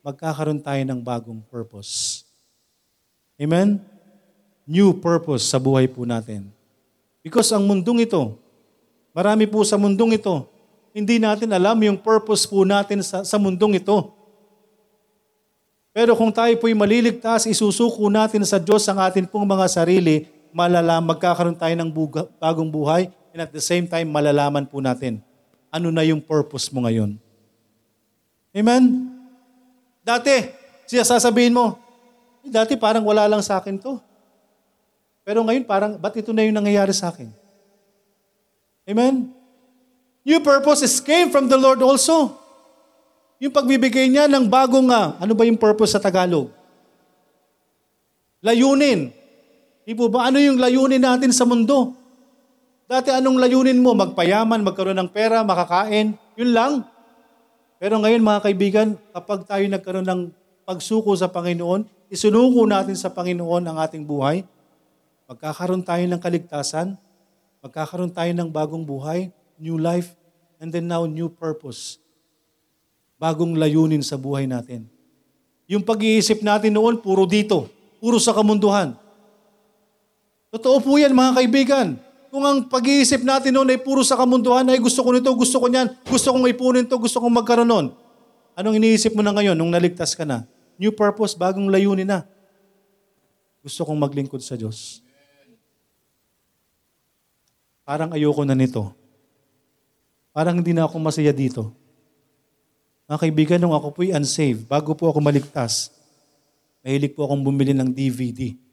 [0.07, 2.22] magkakaroon tayo ng bagong purpose.
[3.34, 3.82] Amen?
[4.62, 6.46] New purpose sa buhay po natin.
[7.26, 8.38] Because ang mundong ito,
[9.11, 10.46] marami po sa mundong ito,
[10.94, 14.14] hindi natin alam yung purpose po natin sa, sa mundong ito.
[15.90, 21.02] Pero kung tayo po'y maliligtas, isusuko natin sa Diyos ang atin pong mga sarili, malala,
[21.02, 25.18] magkakaroon tayo ng buga, bagong buhay, and at the same time, malalaman po natin
[25.66, 27.18] ano na yung purpose mo ngayon.
[28.54, 29.15] Amen?
[30.07, 30.54] Dati,
[30.86, 31.74] siya sasabihin mo,
[32.46, 33.98] "Eh, dati parang wala lang sa akin to.
[35.26, 37.26] Pero ngayon parang, ba't ito na yung nangyayari sa akin?
[38.86, 39.34] Amen?
[40.22, 42.38] New purposes came from the Lord also.
[43.42, 46.54] Yung pagbibigay niya ng bagong, nga, ano ba yung purpose sa Tagalog?
[48.46, 49.11] Layunin.
[49.82, 50.30] Di po ba?
[50.30, 51.98] Ano yung layunin natin sa mundo?
[52.86, 53.90] Dati anong layunin mo?
[53.98, 56.14] Magpayaman, magkaroon ng pera, makakain.
[56.38, 56.72] Yun lang.
[57.77, 60.22] Pero ngayon mga kaibigan, kapag tayo nagkaroon ng
[60.64, 64.49] pagsuko sa Panginoon, isunuko natin sa Panginoon ang ating buhay,
[65.29, 66.97] magkakaroon tayo ng kaligtasan,
[67.61, 69.29] magkakaroon tayo ng bagong buhay,
[69.61, 70.16] new life,
[70.57, 72.01] and then now new purpose.
[73.20, 74.89] Bagong layunin sa buhay natin.
[75.68, 77.68] Yung pag-iisip natin noon, puro dito,
[78.01, 78.97] puro sa kamunduhan.
[80.49, 81.89] Totoo po yan mga kaibigan.
[82.37, 85.72] Kung ang pag-iisip natin noon ay puro sa kamunduhan, ay gusto ko nito, gusto ko
[85.72, 87.87] niyan, gusto kong ipunin to, gusto kong magkaroon noon.
[88.53, 90.45] Anong iniisip mo na ngayon nung naligtas ka na?
[90.76, 92.28] New purpose, bagong layunin na.
[93.64, 95.01] Gusto kong maglingkod sa Diyos.
[97.89, 98.93] Parang ayoko na nito.
[100.37, 101.72] Parang hindi na ako masaya dito.
[103.09, 105.89] Mga kaibigan, nung ako po'y unsaved, bago po ako maligtas,
[106.84, 108.65] mahilig po akong bumili ng DVD.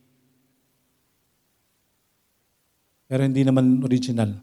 [3.14, 4.34] Pero hindi naman original.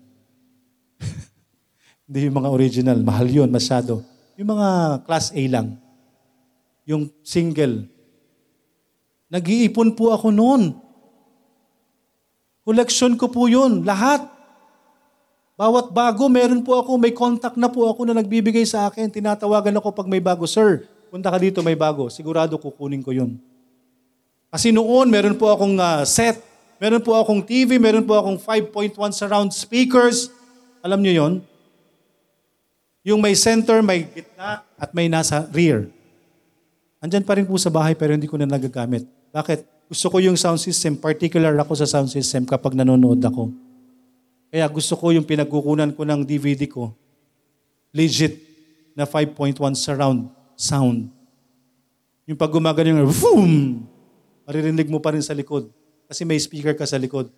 [2.07, 3.03] hindi yung mga original.
[3.03, 4.07] Mahal yun, masyado.
[4.39, 5.75] Yung mga class A lang.
[6.87, 7.91] Yung single.
[9.27, 10.79] Nag-iipon po ako noon.
[12.63, 14.23] Collection ko po yun, lahat.
[15.59, 19.11] Bawat bago, meron po ako, may contact na po ako na nagbibigay sa akin.
[19.11, 22.07] Tinatawagan ako pag may bago, Sir, punta ka dito, may bago.
[22.07, 23.35] Sigurado kukunin ko yun.
[24.47, 26.39] Kasi noon, meron po akong uh, set,
[26.81, 30.33] meron po akong TV, meron po akong 5.1 surround speakers.
[30.81, 31.35] Alam niyo yon?
[33.05, 35.93] Yung may center, may gitna, at may nasa rear.
[37.01, 39.05] Andyan pa rin po sa bahay pero hindi ko na nagagamit.
[39.33, 39.93] Bakit?
[39.93, 43.53] Gusto ko yung sound system, particular ako sa sound system kapag nanonood ako.
[44.53, 46.93] Kaya gusto ko yung pinagkukunan ko ng DVD ko,
[47.91, 48.39] legit
[48.95, 51.09] na 5.1 surround sound.
[52.29, 53.53] Yung pag gumagano yung boom,
[54.47, 55.80] maririnig mo pa rin sa likod
[56.11, 57.31] kasi may speaker ka sa likod.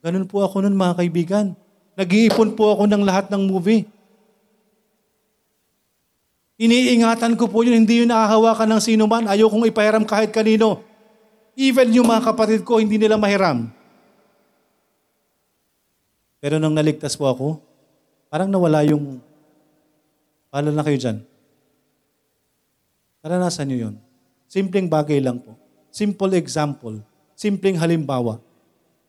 [0.00, 1.52] Ganun po ako nun mga kaibigan.
[2.00, 3.84] Nag-iipon po ako ng lahat ng movie.
[6.56, 9.28] Iniingatan ko po yun, hindi yun nakahawakan ng sino man.
[9.28, 10.80] Ayaw kong ipahiram kahit kanino.
[11.52, 13.68] Even yung mga kapatid ko, hindi nila mahiram.
[16.40, 17.46] Pero nang naligtas po ako,
[18.32, 19.20] parang nawala yung,
[20.48, 21.20] pala na kayo dyan.
[23.20, 23.94] Naranasan nyo yun.
[24.48, 25.52] Simpleng bagay lang po.
[25.92, 27.04] Simple example.
[27.36, 28.40] Simpleng halimbawa.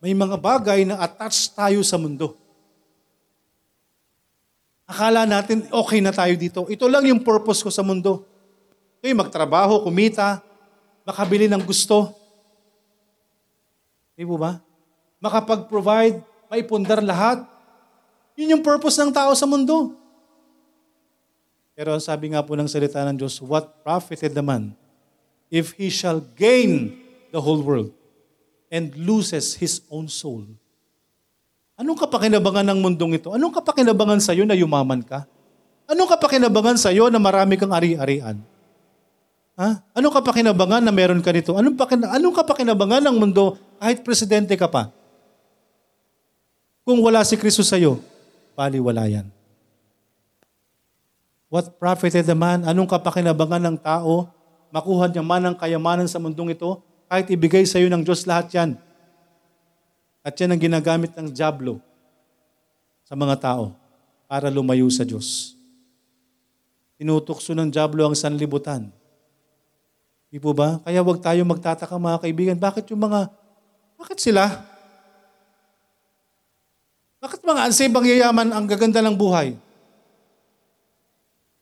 [0.04, 2.36] May mga bagay na attached tayo sa mundo.
[4.84, 6.68] Akala natin okay na tayo dito.
[6.68, 8.28] Ito lang yung purpose ko sa mundo.
[9.00, 10.44] Okay, magtrabaho, kumita,
[11.08, 12.12] makabili ng gusto.
[14.20, 14.60] Di po ba?
[15.24, 16.20] Makapag-provide,
[16.52, 17.48] maipundar lahat.
[18.36, 19.96] Yun yung purpose ng tao sa mundo.
[21.78, 24.76] Pero ang sabi nga po ng salita ng Diyos, what profited the man
[25.48, 26.92] if he shall gain
[27.32, 27.97] the whole world
[28.68, 30.44] and loses his own soul?
[31.78, 33.30] Anong kapakinabangan ng mundong ito?
[33.30, 35.30] Anong kapakinabangan sa iyo na yumaman ka?
[35.86, 38.42] Anong kapakinabangan sa iyo na marami kang ari-arian?
[39.58, 39.70] Ha?
[39.94, 41.54] Anong kapakinabangan na meron ka nito?
[41.54, 44.90] Anong, pakin- anong kapakinabangan ng mundo kahit presidente ka pa?
[46.82, 48.02] Kung wala si Kristo sa iyo,
[48.58, 49.28] baliwala yan.
[51.48, 52.68] What profited the man?
[52.68, 54.28] Anong kapakinabangan ng tao?
[54.74, 58.52] Makuha niya man ang kayamanan sa mundong ito, kahit ibigay sa iyo ng Diyos lahat
[58.52, 58.76] yan.
[60.22, 61.80] At yan ang ginagamit ng Diablo
[63.08, 63.72] sa mga tao
[64.28, 65.56] para lumayo sa Diyos.
[67.00, 68.92] Tinutukso ng Diablo ang sanlibutan.
[70.28, 70.84] Di po ba?
[70.84, 73.32] Kaya wag tayo magtataka mga kaibigan, bakit yung mga,
[73.96, 74.52] bakit sila?
[77.24, 79.56] Bakit mga unsaved ang yayaman ang gaganda ng buhay?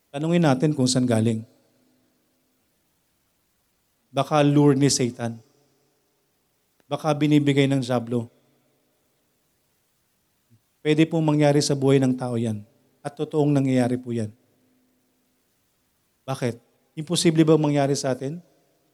[0.10, 1.46] Tanungin natin kung saan galing.
[4.16, 5.36] Baka lure ni Satan.
[6.88, 8.32] Baka binibigay ng Diablo.
[10.80, 12.64] Pwede pong mangyari sa buhay ng tao yan.
[13.04, 14.32] At totoong nangyayari po yan.
[16.24, 16.56] Bakit?
[16.96, 18.40] Imposible ba mangyari sa atin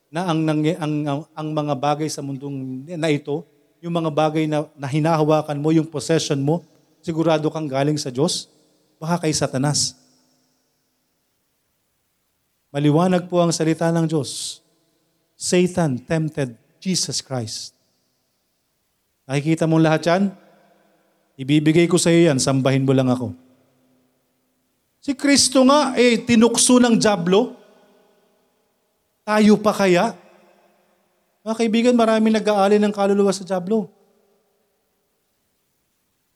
[0.10, 0.94] na ang, ang, ang,
[1.38, 3.46] ang mga bagay sa mundong na ito
[3.82, 6.62] yung mga bagay na, na hinahawakan mo, yung possession mo,
[7.02, 8.46] sigurado kang galing sa Diyos,
[9.02, 9.98] baka kay Satanas.
[12.70, 14.61] Maliwanag po ang salita ng Diyos.
[15.42, 17.74] Satan tempted Jesus Christ.
[19.26, 20.24] Nakikita mo lahat yan?
[21.34, 23.34] Ibibigay ko sa iyo yan, sambahin mo lang ako.
[25.02, 27.58] Si Kristo nga, eh, tinukso ng Diablo.
[29.26, 30.14] Tayo pa kaya?
[31.42, 33.90] Mga kaibigan, marami nag-aali ng kaluluwa sa Diablo.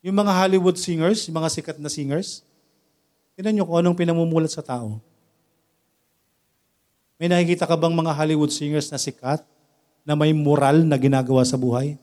[0.01, 2.41] Yung mga Hollywood singers, yung mga sikat na singers,
[3.37, 4.97] tinan nyo kung anong pinamumulat sa tao.
[7.15, 9.39] May nakikita ka bang mga Hollywood singers na sikat,
[10.05, 11.97] na may moral na ginagawa sa buhay?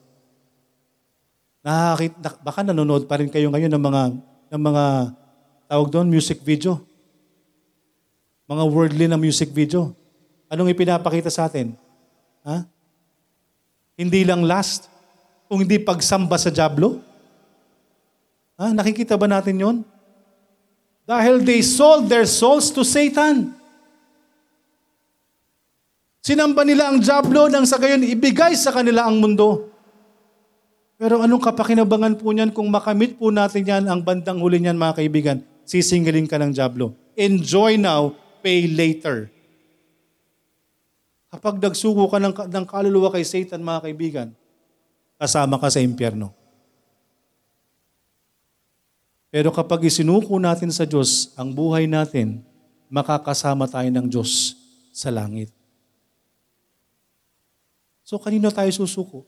[1.63, 4.03] Nakakit, baka nanonood pa rin kayo ngayon ng mga,
[4.51, 4.85] ng mga
[5.71, 6.83] tawag doon, music video.
[8.51, 9.95] Mga worldly na music video.
[10.51, 11.79] Anong ipinapakita sa atin?
[12.43, 12.67] Ha?
[13.95, 14.91] Hindi lang last,
[15.47, 16.99] kung hindi pagsamba sa Diablo.
[18.59, 18.75] Ha?
[18.75, 19.77] Nakikita ba natin yon?
[21.07, 23.62] Dahil they sold their souls to Satan.
[26.23, 29.75] Sinamba nila ang Diablo nang sa gayon ibigay sa kanila ang mundo.
[30.95, 35.03] Pero anong kapakinabangan po niyan kung makamit po natin yan ang bandang huli niyan mga
[35.03, 35.39] kaibigan?
[35.67, 36.95] Sisingilin ka ng Diablo.
[37.19, 39.27] Enjoy now, pay later.
[41.35, 44.29] Kapag nagsuko ka ng, ng kaluluwa kay Satan, mga kaibigan,
[45.19, 46.31] kasama ka sa impyerno.
[49.27, 52.47] Pero kapag isinuko natin sa Diyos ang buhay natin,
[52.87, 54.55] makakasama tayo ng Diyos
[54.95, 55.62] sa langit.
[58.03, 59.23] So kanino tayo susuko?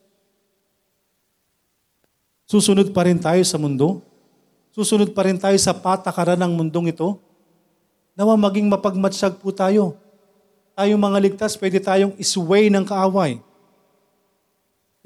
[2.44, 4.04] Susunod pa rin tayo sa mundo?
[4.74, 7.16] Susunod pa rin tayo sa patakaran ng mundong ito?
[8.14, 9.98] Nawa maging mapagmatsyag po tayo
[10.74, 13.38] tayong mga ligtas, pwede tayong isway ng kaaway.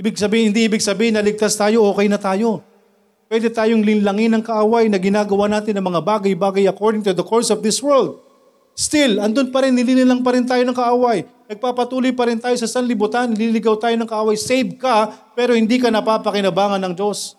[0.01, 2.65] Ibig sabihin, hindi ibig sabihin na ligtas tayo, okay na tayo.
[3.29, 7.53] Pwede tayong linlangin ng kaaway na ginagawa natin ng mga bagay-bagay according to the course
[7.53, 8.17] of this world.
[8.79, 11.27] Still, andun pa rin, nilinilang pa rin tayo ng kaaway.
[11.51, 14.39] Nagpapatuloy pa rin tayo sa sanlibutan, nililigaw tayo ng kaaway.
[14.39, 17.35] Save ka, pero hindi ka napapakinabangan ng Diyos.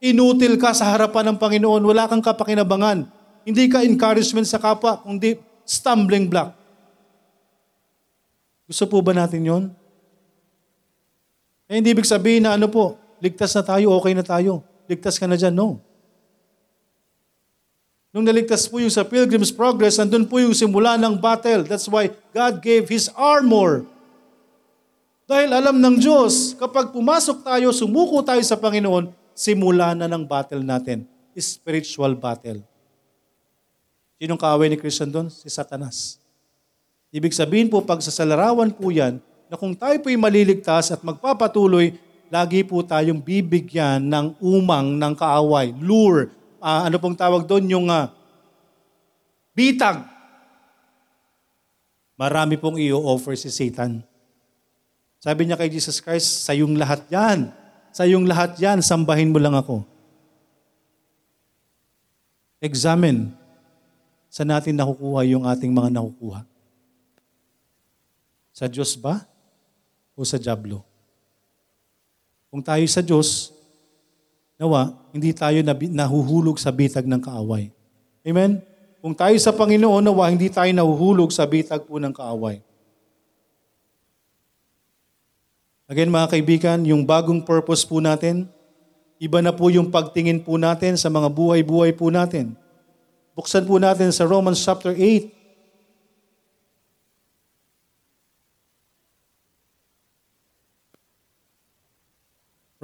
[0.00, 3.04] Inutil ka sa harapan ng Panginoon, wala kang kapakinabangan.
[3.44, 5.36] Hindi ka encouragement sa kapwa, kundi
[5.68, 6.56] stumbling block.
[8.64, 9.64] Gusto po ba natin yon?
[11.68, 14.64] Eh, hindi ibig sabihin na ano po, ligtas na tayo, okay na tayo.
[14.88, 15.84] Ligtas ka na dyan, no.
[18.18, 21.62] Nung naligtas po yung sa Pilgrim's Progress, andun po yung simula ng battle.
[21.62, 23.86] That's why God gave His armor.
[25.30, 30.66] Dahil alam ng Diyos, kapag pumasok tayo, sumuko tayo sa Panginoon, simula na ng battle
[30.66, 31.06] natin.
[31.38, 32.58] Spiritual battle.
[34.18, 35.30] Sinong kaaway ni Christian doon?
[35.30, 36.18] Si Satanas.
[37.14, 41.94] Ibig sabihin po, pag sa salarawan po yan, na kung tayo po'y maliligtas at magpapatuloy,
[42.34, 46.34] lagi po tayong bibigyan ng umang ng kaaway, lure.
[46.58, 47.64] Ah, ano pong tawag doon?
[47.70, 48.10] Yung ah,
[49.54, 50.02] bitag.
[52.18, 54.02] Marami pong i-offer si Satan.
[55.22, 57.50] Sabi niya kay Jesus Christ, sa yung lahat yan.
[57.94, 59.82] Sa yung lahat yan, sambahin mo lang ako.
[62.58, 63.34] Examine.
[64.30, 66.42] Sa natin nakukuha yung ating mga nakukuha?
[68.54, 69.22] Sa Diyos ba?
[70.18, 70.82] O sa Diablo?
[72.50, 73.54] Kung tayo sa Diyos,
[74.58, 77.70] nawa, hindi tayo nahuhulog sa bitag ng kaaway.
[78.26, 78.60] Amen?
[78.98, 82.58] Kung tayo sa Panginoon, nawa, hindi tayo nahuhulog sa bitag po ng kaaway.
[85.88, 88.44] Again mga kaibigan, yung bagong purpose po natin,
[89.16, 92.52] iba na po yung pagtingin po natin sa mga buhay-buhay po natin.
[93.32, 95.32] Buksan po natin sa Romans chapter 8.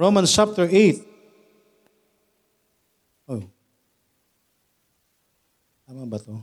[0.01, 1.14] Romans chapter 8.
[5.85, 6.41] Tama ba to?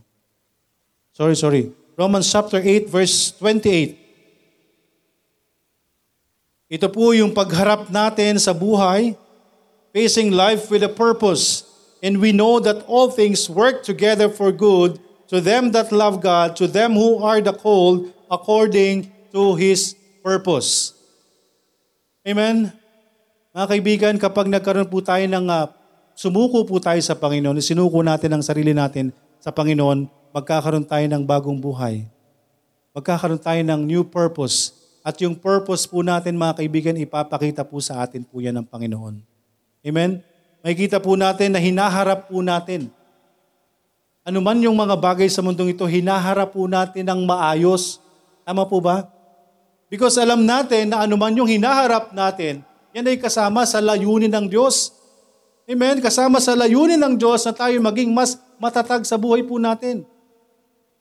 [1.18, 1.74] Sorry, sorry.
[1.98, 3.98] Romans chapter 8 verse 28.
[6.72, 9.18] Ito po yung pagharap natin sa buhay,
[9.90, 11.66] facing life with a purpose.
[12.06, 16.54] And we know that all things work together for good to them that love God,
[16.62, 20.94] to them who are the called according to His purpose.
[22.22, 22.70] Amen?
[23.50, 25.66] Mga kaibigan, kapag nagkaroon po tayo ng uh,
[26.14, 29.10] sumuko po tayo sa Panginoon, sinuko natin ang sarili natin
[29.42, 32.06] sa Panginoon, magkakaroon tayo ng bagong buhay.
[32.94, 34.70] Magkakaroon tayo ng new purpose.
[35.02, 39.18] At yung purpose po natin, mga kaibigan, ipapakita po sa atin po yan ng Panginoon.
[39.82, 40.22] Amen?
[40.62, 42.86] Makikita po natin na hinaharap po natin.
[44.22, 47.98] Ano man yung mga bagay sa mundong ito, hinaharap po natin ng maayos.
[48.46, 49.10] Tama po ba?
[49.90, 52.62] Because alam natin na ano man yung hinaharap natin,
[52.94, 54.94] yan ay kasama sa layunin ng Diyos.
[55.66, 56.02] Amen?
[56.02, 60.02] Kasama sa layunin ng Diyos na tayo maging mas matatag sa buhay po natin.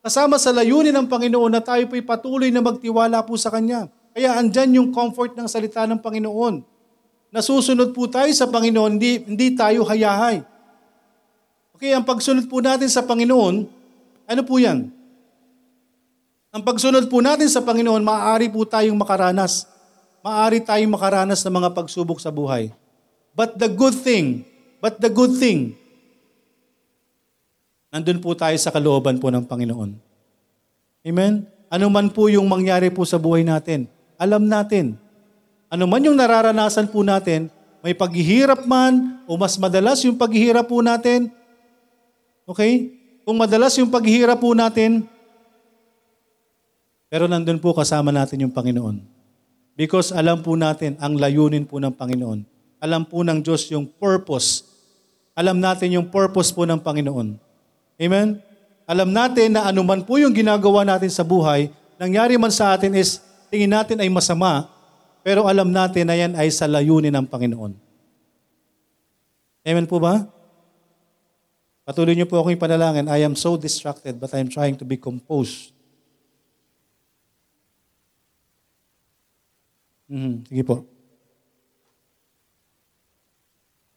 [0.02, 3.90] Kasama sa layunin ng Panginoon na tayo po'y patuloy na magtiwala po sa Kanya.
[4.14, 6.66] Kaya andyan yung comfort ng salita ng Panginoon.
[7.32, 10.44] Nasusunod po tayo sa Panginoon, hindi, hindi tayo hayahay.
[11.78, 13.66] Okay, ang pagsunod po natin sa Panginoon,
[14.28, 14.92] ano po yan?
[16.52, 19.66] Ang pagsunod po natin sa Panginoon, maaari po tayong makaranas.
[20.20, 22.70] Maaari tayong makaranas ng mga pagsubok sa buhay.
[23.32, 24.44] But the good thing,
[24.82, 25.78] but the good thing,
[27.94, 29.96] nandun po tayo sa kalooban po ng Panginoon.
[31.06, 31.46] Amen?
[31.72, 33.88] Ano man po yung mangyari po sa buhay natin,
[34.20, 35.00] alam natin.
[35.72, 37.48] Ano man yung nararanasan po natin,
[37.80, 41.32] may paghihirap man o mas madalas yung paghihirap po natin,
[42.44, 42.92] okay?
[43.24, 45.08] Kung madalas yung paghihirap po natin,
[47.12, 49.04] pero nandun po kasama natin yung Panginoon.
[49.76, 52.48] Because alam po natin ang layunin po ng Panginoon.
[52.80, 54.64] Alam po ng Diyos yung purpose.
[55.32, 57.40] Alam natin yung purpose po ng Panginoon.
[58.02, 58.40] Amen?
[58.84, 63.24] Alam natin na anuman po yung ginagawa natin sa buhay, nangyari man sa atin is
[63.48, 64.68] tingin natin ay masama,
[65.24, 67.72] pero alam natin na yan ay sa layunin ng Panginoon.
[69.64, 70.28] Amen po ba?
[71.88, 73.08] Patuloy niyo po akong ipanalangin.
[73.08, 75.72] I am so distracted but I am trying to be composed.
[80.12, 80.91] Mhm, sige po.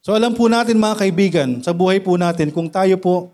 [0.04, 3.32] So alam po natin mga kaibigan, sa buhay po natin, kung tayo po,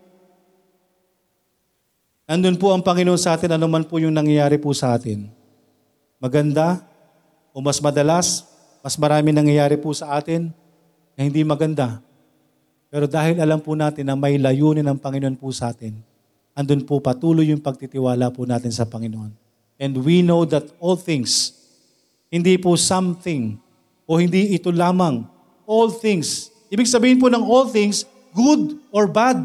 [2.31, 5.27] nandun po ang Panginoon sa atin, anuman po yung nangyayari po sa atin.
[6.23, 6.79] Maganda,
[7.51, 8.47] o mas madalas,
[8.87, 10.55] mas marami nangyayari po sa atin
[11.19, 11.99] na hindi maganda.
[12.87, 15.99] Pero dahil alam po natin na may layunin ng Panginoon po sa atin,
[16.55, 19.35] andun po patuloy yung pagtitiwala po natin sa Panginoon.
[19.75, 21.51] And we know that all things,
[22.31, 23.59] hindi po something
[24.07, 25.27] o hindi ito lamang.
[25.67, 26.60] All things.
[26.71, 29.43] Ibig sabihin po ng all things, good or bad.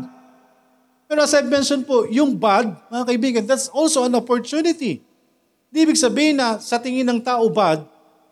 [1.09, 5.01] Pero as I've mentioned po, yung bad, mga kaibigan, that's also an opportunity.
[5.73, 7.81] Di ibig sabihin na sa tingin ng tao bad,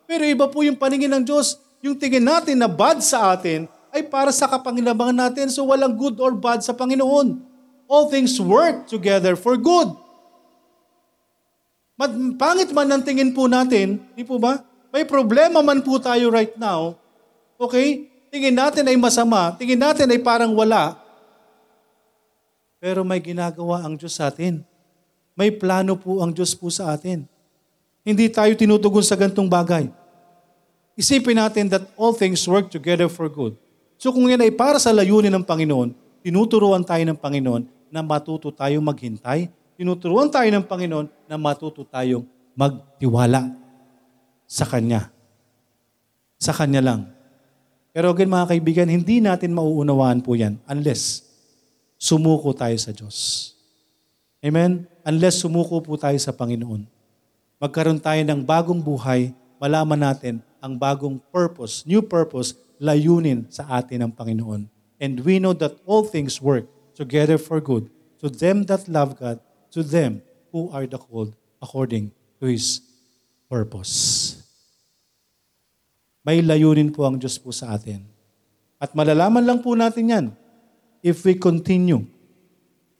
[0.06, 1.58] pero iba po yung paningin ng Diyos.
[1.84, 5.50] Yung tingin natin na bad sa atin ay para sa kapanginabangan natin.
[5.50, 7.42] So walang good or bad sa Panginoon.
[7.90, 9.92] All things work together for good.
[11.98, 14.62] Mad- Pangit man ang tingin po natin, di po ba?
[14.94, 16.98] May problema man po tayo right now,
[17.58, 18.13] okay?
[18.34, 20.98] Tingin natin ay masama, tingin natin ay parang wala.
[22.82, 24.66] Pero may ginagawa ang Diyos sa atin.
[25.38, 27.30] May plano po ang Diyos po sa atin.
[28.02, 29.86] Hindi tayo tinutugon sa gantong bagay.
[30.98, 33.54] Isipin natin that all things work together for good.
[34.02, 35.94] So kung yan ay para sa layunin ng Panginoon,
[36.26, 39.46] tinuturuan tayo ng Panginoon na matuto tayong maghintay.
[39.78, 42.26] Tinuturuan tayo ng Panginoon na matuto tayong
[42.58, 43.54] magtiwala
[44.50, 45.14] sa Kanya.
[46.42, 47.13] Sa Kanya lang.
[47.94, 51.22] Pero again mga kaibigan, hindi natin mauunawaan po yan unless
[52.02, 53.54] sumuko tayo sa Diyos.
[54.42, 54.90] Amen?
[55.06, 56.90] Unless sumuko po tayo sa Panginoon.
[57.62, 59.32] Magkaroon tayo ng bagong buhay,
[59.62, 64.68] malaman natin ang bagong purpose, new purpose, layunin sa atin ng Panginoon.
[64.98, 66.66] And we know that all things work
[66.98, 67.88] together for good
[68.24, 69.44] to them that love God,
[69.76, 70.24] to them
[70.56, 72.80] who are the called according to His
[73.52, 74.23] purpose.
[76.24, 78.00] May layunin po ang Diyos po sa atin.
[78.80, 80.26] At malalaman lang po natin yan
[81.04, 82.08] if we continue.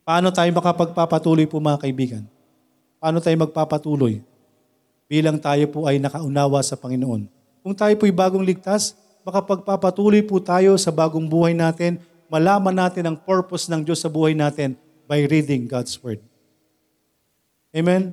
[0.04, 2.24] Paano tayo makapagpapatuloy po mga kaibigan?
[3.00, 4.20] Paano tayo magpapatuloy?
[5.08, 7.32] Bilang tayo po ay nakaunawa sa Panginoon.
[7.64, 13.16] Kung tayo po'y bagong ligtas, makapagpapatuloy po tayo sa bagong buhay natin, malaman natin ang
[13.16, 14.76] purpose ng Diyos sa buhay natin
[15.08, 16.20] by reading God's Word.
[17.72, 18.12] Amen?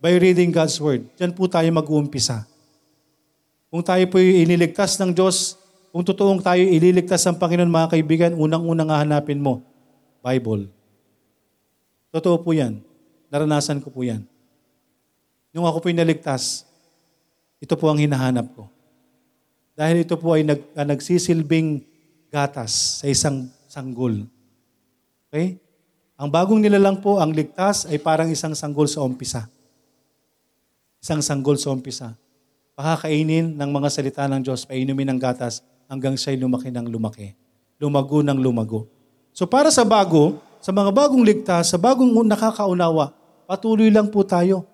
[0.00, 1.04] By reading God's Word.
[1.20, 2.48] Diyan po tayo mag-uumpisa.
[3.66, 5.58] Kung tayo po iniligtas ng Diyos,
[5.90, 9.64] kung totoong tayo ililigtas ng Panginoon, mga kaibigan, unang-unang hanapin mo,
[10.22, 10.70] Bible.
[12.14, 12.80] Totoo po yan.
[13.32, 14.22] Naranasan ko po yan.
[15.50, 16.68] Nung ako po naligtas,
[17.56, 18.68] ito po ang hinahanap ko.
[19.76, 21.84] Dahil ito po ay nag, uh, nagsisilbing
[22.32, 24.24] gatas sa isang sanggol.
[25.28, 25.60] Okay?
[26.16, 29.48] Ang bagong nilalang po, ang ligtas ay parang isang sanggol sa umpisa.
[31.00, 32.16] Isang sanggol sa umpisa.
[32.76, 37.32] Pakakainin ng mga salita ng Diyos, painumin ng gatas hanggang siya'y lumaki ng lumaki.
[37.80, 38.84] Lumago ng lumago.
[39.32, 43.16] So para sa bago, sa mga bagong ligtas, sa bagong nakakaunawa,
[43.48, 44.68] patuloy lang po tayo.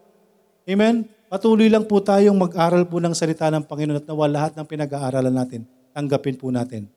[0.67, 1.07] Amen?
[1.31, 5.33] Patuloy lang po tayong mag-aral po ng salita ng Panginoon at nawa lahat ng pinag-aaralan
[5.33, 5.63] natin,
[5.95, 6.91] tanggapin po natin.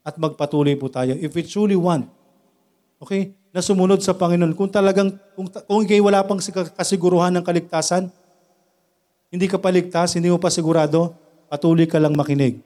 [0.00, 1.20] At magpatuloy po tayo.
[1.20, 2.08] If we truly want,
[2.96, 8.08] okay, na sumunod sa Panginoon, kung talagang, kung, kung ikay wala pang kasiguruhan ng kaligtasan,
[9.30, 11.14] hindi ka paligtas, hindi mo pa sigurado,
[11.46, 12.58] patuloy ka lang makinig.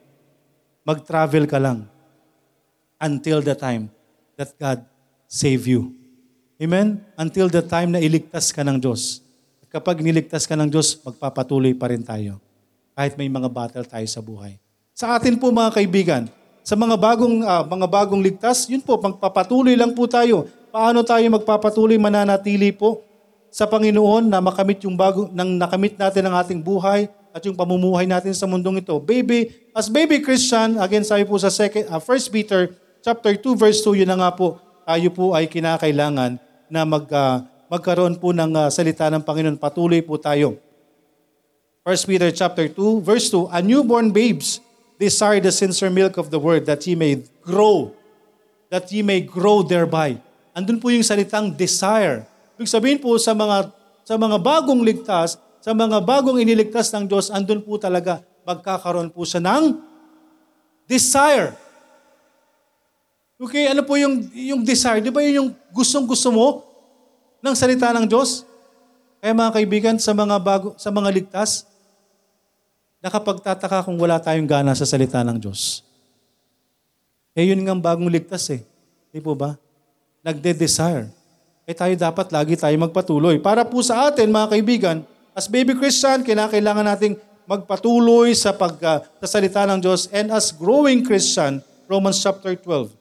[0.81, 1.85] Mag-travel ka lang
[2.97, 3.93] until the time
[4.41, 4.81] that God
[5.29, 5.93] save you.
[6.57, 7.05] Amen?
[7.21, 9.21] Until the time na iligtas ka ng Diyos.
[9.61, 12.41] At kapag niligtas ka ng Diyos, magpapatuloy pa rin tayo.
[12.97, 14.57] Kahit may mga battle tayo sa buhay.
[14.97, 16.23] Sa atin po mga kaibigan,
[16.65, 20.49] sa mga bagong uh, mga bagong ligtas, yun po, magpapatuloy lang po tayo.
[20.73, 23.05] Paano tayo magpapatuloy mananatili po
[23.55, 28.03] sa Panginoon na makamit yung bago nang nakamit natin ang ating buhay at yung pamumuhay
[28.03, 28.99] natin sa mundong ito.
[28.99, 33.79] Baby, as baby Christian, again sabi po sa second, uh, 1 Peter chapter 2 verse
[33.87, 36.35] 2, yun na nga po, tayo po ay kinakailangan
[36.67, 39.55] na mag, uh, magkaroon po ng uh, salita ng Panginoon.
[39.55, 40.59] Patuloy po tayo.
[41.87, 44.59] 1 Peter chapter 2 verse 2, A newborn babes
[44.99, 47.95] desire the sincere milk of the word that ye may grow,
[48.67, 50.19] that ye may grow thereby.
[50.59, 53.73] Andun po yung salitang desire Ibig sabihin po sa mga
[54.05, 59.25] sa mga bagong ligtas, sa mga bagong iniligtas ng Diyos, andun po talaga magkakaroon po
[59.25, 59.81] siya ng
[60.85, 61.57] desire.
[63.41, 65.01] Okay, ano po yung, yung desire?
[65.01, 66.63] Di ba yun yung gustong-gusto mo
[67.41, 68.45] ng salita ng Diyos?
[69.25, 71.65] Kaya mga kaibigan, sa mga, bago, sa mga ligtas,
[73.01, 75.81] nakapagtataka kung wala tayong gana sa salita ng Diyos.
[77.33, 78.61] Eh yun nga bagong ligtas eh.
[79.09, 79.57] Di po ba?
[80.21, 81.24] Nagde-desire
[81.65, 83.41] eh tayo dapat lagi tayo magpatuloy.
[83.41, 84.97] Para po sa atin, mga kaibigan,
[85.33, 87.17] as baby Christian, kinakailangan nating
[87.49, 90.09] magpatuloy sa, pag, uh, sa salita ng Diyos.
[90.13, 92.93] And as growing Christian, Romans chapter 12.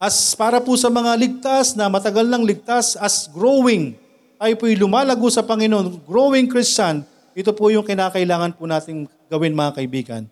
[0.00, 3.92] As para po sa mga ligtas na matagal nang ligtas, as growing,
[4.40, 7.04] tayo po'y lumalago sa Panginoon, growing Christian,
[7.36, 10.22] ito po yung kinakailangan po nating gawin mga kaibigan.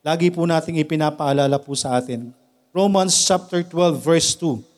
[0.00, 2.32] Lagi po nating ipinapaalala po sa atin.
[2.72, 4.69] Romans chapter 12 verse 2.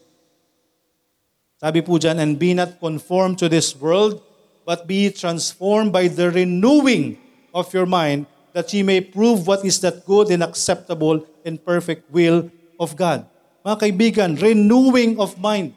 [1.63, 4.19] Sabi po dyan, and be not conformed to this world,
[4.67, 7.15] but be transformed by the renewing
[7.55, 12.11] of your mind, that ye may prove what is that good and acceptable and perfect
[12.11, 12.51] will
[12.83, 13.23] of God.
[13.63, 15.71] Mga kaibigan, renewing of mind.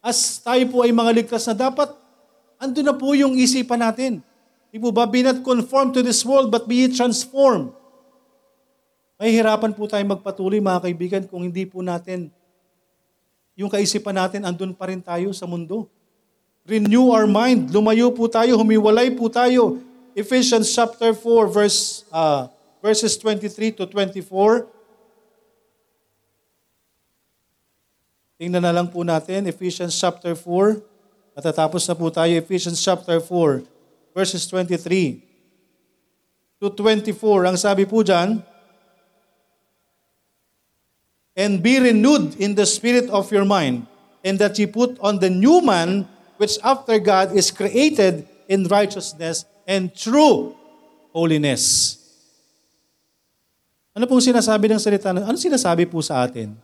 [0.00, 1.92] As tayo po ay mga ligtas na dapat,
[2.56, 4.24] ando na po yung isipan natin.
[4.72, 7.68] Di po ba, be not conformed to this world, but be transformed.
[9.20, 12.32] Mahihirapan po tayo magpatuloy, mga kaibigan, kung hindi po natin,
[13.54, 15.86] yung kaisipan natin, andun pa rin tayo sa mundo.
[16.66, 17.70] Renew our mind.
[17.70, 19.78] Lumayo po tayo, humiwalay po tayo.
[20.14, 22.50] Ephesians chapter 4, verse, uh,
[22.82, 24.66] verses 23 to 24.
[28.34, 30.82] Tingnan na lang po natin, Ephesians chapter 4.
[31.38, 33.62] Matatapos na po tayo, Ephesians chapter 4,
[34.14, 35.22] verses 23
[36.58, 37.50] to 24.
[37.50, 38.42] Ang sabi po dyan,
[41.34, 43.90] And be renewed in the spirit of your mind,
[44.22, 46.06] and that ye put on the new man,
[46.38, 50.54] which after God is created in righteousness and true
[51.10, 51.98] holiness.
[53.94, 55.10] Ano pong sinasabi ng salita?
[55.14, 56.54] Ano sinasabi po sa atin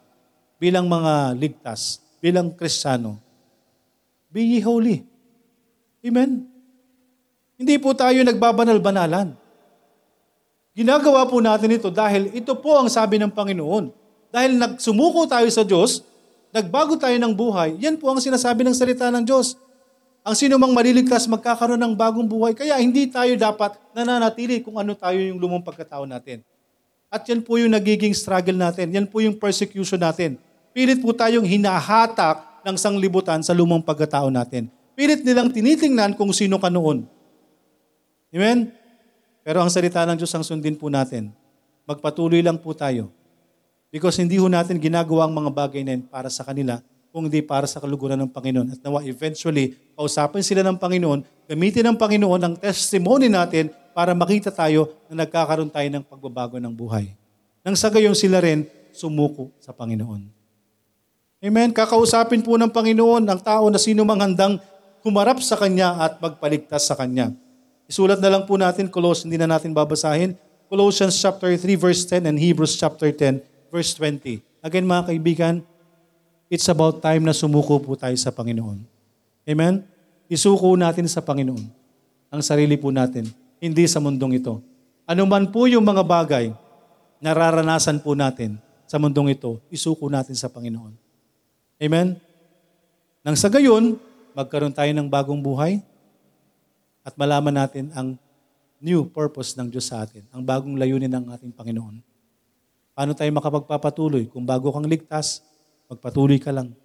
[0.58, 3.18] bilang mga ligtas, bilang kristyano?
[4.30, 5.02] Be ye holy.
[6.02, 6.46] Amen?
[7.58, 9.36] Hindi po tayo nagbabanal-banalan.
[10.74, 13.99] Ginagawa po natin ito dahil ito po ang sabi ng Panginoon.
[14.30, 16.06] Dahil nagsumuko tayo sa Diyos,
[16.54, 19.58] nagbago tayo ng buhay, yan po ang sinasabi ng salita ng Diyos.
[20.22, 22.54] Ang sino mang maliligtas magkakaroon ng bagong buhay.
[22.54, 26.44] Kaya hindi tayo dapat nananatili kung ano tayo yung lumang pagkatao natin.
[27.10, 28.92] At yan po yung nagiging struggle natin.
[28.94, 30.38] Yan po yung persecution natin.
[30.70, 34.70] Pilit po tayong hinahatak ng sanglibutan sa lumang pagkatao natin.
[34.92, 37.08] Pilit nilang tinitingnan kung sino ka noon.
[38.30, 38.70] Amen?
[39.40, 41.32] Pero ang salita ng Diyos ang sundin po natin.
[41.88, 43.10] Magpatuloy lang po tayo
[43.90, 46.78] Because hindi ho natin ginagawa ang mga bagay na yun para sa kanila,
[47.10, 48.78] kung hindi para sa kaluguran ng Panginoon.
[48.78, 54.54] At nawa eventually, kausapin sila ng Panginoon, gamitin ng Panginoon ang testimony natin para makita
[54.54, 57.10] tayo na nagkakaroon tayo ng pagbabago ng buhay.
[57.66, 58.62] Nang sa gayon sila rin
[58.94, 60.22] sumuko sa Panginoon.
[61.42, 61.74] Amen?
[61.74, 64.62] Kakausapin po ng Panginoon ang tao na sino mang handang
[65.02, 67.34] humarap sa Kanya at magpaligtas sa Kanya.
[67.90, 70.38] Isulat na lang po natin, Colossians, hindi na natin babasahin,
[70.70, 74.42] Colossians chapter 3 verse 10 and Hebrews chapter 10 verse 20.
[74.60, 75.54] Again mga kaibigan,
[76.52, 78.82] it's about time na sumuko po tayo sa Panginoon.
[79.46, 79.86] Amen?
[80.28, 81.80] Isuko natin sa Panginoon
[82.30, 83.26] ang sarili po natin,
[83.58, 84.62] hindi sa mundong ito.
[85.02, 86.54] Ano man po yung mga bagay
[87.18, 88.56] nararanasan po natin
[88.86, 90.94] sa mundong ito, isuko natin sa Panginoon.
[91.82, 92.16] Amen?
[93.26, 93.98] Nang sa gayon,
[94.32, 95.82] magkaroon tayo ng bagong buhay
[97.02, 98.14] at malaman natin ang
[98.80, 102.09] new purpose ng Diyos sa atin, ang bagong layunin ng ating Panginoon.
[103.00, 104.28] Paano tayo makapagpapatuloy?
[104.28, 105.40] Kung bago kang ligtas,
[105.88, 106.76] magpatuloy ka lang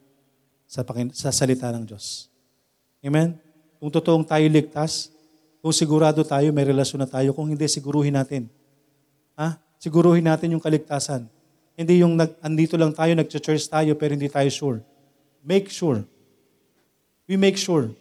[0.63, 0.79] sa,
[1.11, 2.31] sa salita ng Diyos.
[3.03, 3.35] Amen?
[3.83, 5.11] Kung totoong tayo ligtas,
[5.59, 7.35] kung sigurado tayo, may relasyon na tayo.
[7.35, 8.47] Kung hindi, siguruhin natin.
[9.35, 9.59] Ha?
[9.75, 11.27] Siguruhin natin yung kaligtasan.
[11.75, 14.79] Hindi yung nag, andito lang tayo, nag-church tayo, pero hindi tayo sure.
[15.43, 15.99] Make sure.
[17.27, 17.91] We make sure.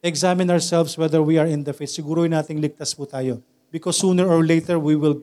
[0.00, 1.92] Examine ourselves whether we are in the faith.
[1.92, 3.44] Siguruhin natin ligtas po tayo.
[3.68, 5.20] Because sooner or later, we will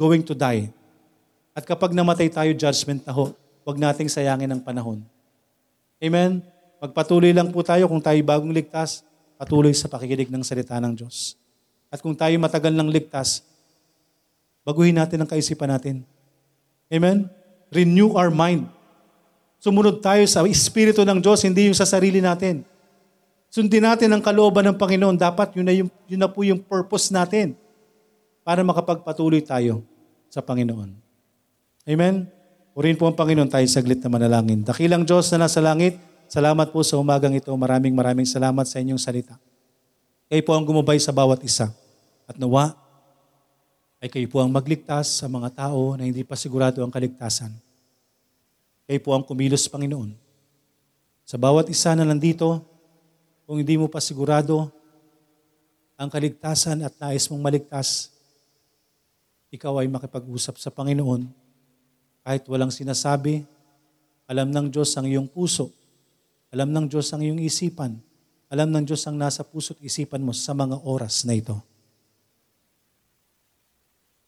[0.00, 0.72] going to die.
[1.60, 3.36] At kapag namatay tayo, judgment na ho.
[3.68, 5.04] Huwag nating sayangin ang panahon.
[6.00, 6.40] Amen?
[6.80, 9.04] Magpatuloy lang po tayo kung tayo bagong ligtas,
[9.36, 11.36] patuloy sa pakikinig ng salita ng Diyos.
[11.92, 13.44] At kung tayo matagal ng ligtas,
[14.64, 16.00] baguhin natin ang kaisipan natin.
[16.88, 17.28] Amen?
[17.68, 18.64] Renew our mind.
[19.60, 22.64] Sumunod tayo sa Espiritu ng Diyos, hindi yung sa sarili natin.
[23.52, 25.20] Sundin natin ang kalooban ng Panginoon.
[25.20, 27.52] Dapat yun na, yung, yun na po yung purpose natin
[28.40, 29.84] para makapagpatuloy tayo
[30.32, 31.09] sa Panginoon.
[31.90, 32.30] Amen?
[32.70, 34.62] Purihin po ang Panginoon tayo saglit na manalangin.
[34.62, 35.98] Dakilang Diyos na nasa langit,
[36.30, 37.50] salamat po sa umagang ito.
[37.50, 39.34] Maraming maraming salamat sa inyong salita.
[40.30, 41.74] Kayo po ang gumabay sa bawat isa.
[42.30, 42.78] At nawa,
[43.98, 47.50] ay kayo po ang magligtas sa mga tao na hindi pa sigurado ang kaligtasan.
[48.86, 50.14] Kayo po ang kumilos, Panginoon.
[51.26, 52.62] Sa bawat isa na nandito,
[53.50, 54.70] kung hindi mo pa sigurado
[55.98, 58.14] ang kaligtasan at nais mong maligtas,
[59.50, 61.39] ikaw ay makipag-usap sa Panginoon
[62.20, 63.44] kahit walang sinasabi,
[64.30, 65.74] alam ng Diyos ang iyong puso.
[66.54, 67.98] Alam ng Diyos ang iyong isipan.
[68.50, 71.58] Alam ng Diyos ang nasa puso't isipan mo sa mga oras na ito.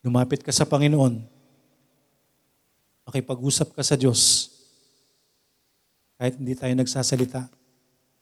[0.03, 1.23] Lumapit ka sa Panginoon.
[3.07, 4.51] Makipag-usap ka sa Diyos.
[6.19, 7.51] Kahit hindi tayo nagsasalita,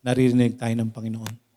[0.05, 1.50] naririnig tayo ng Panginoon.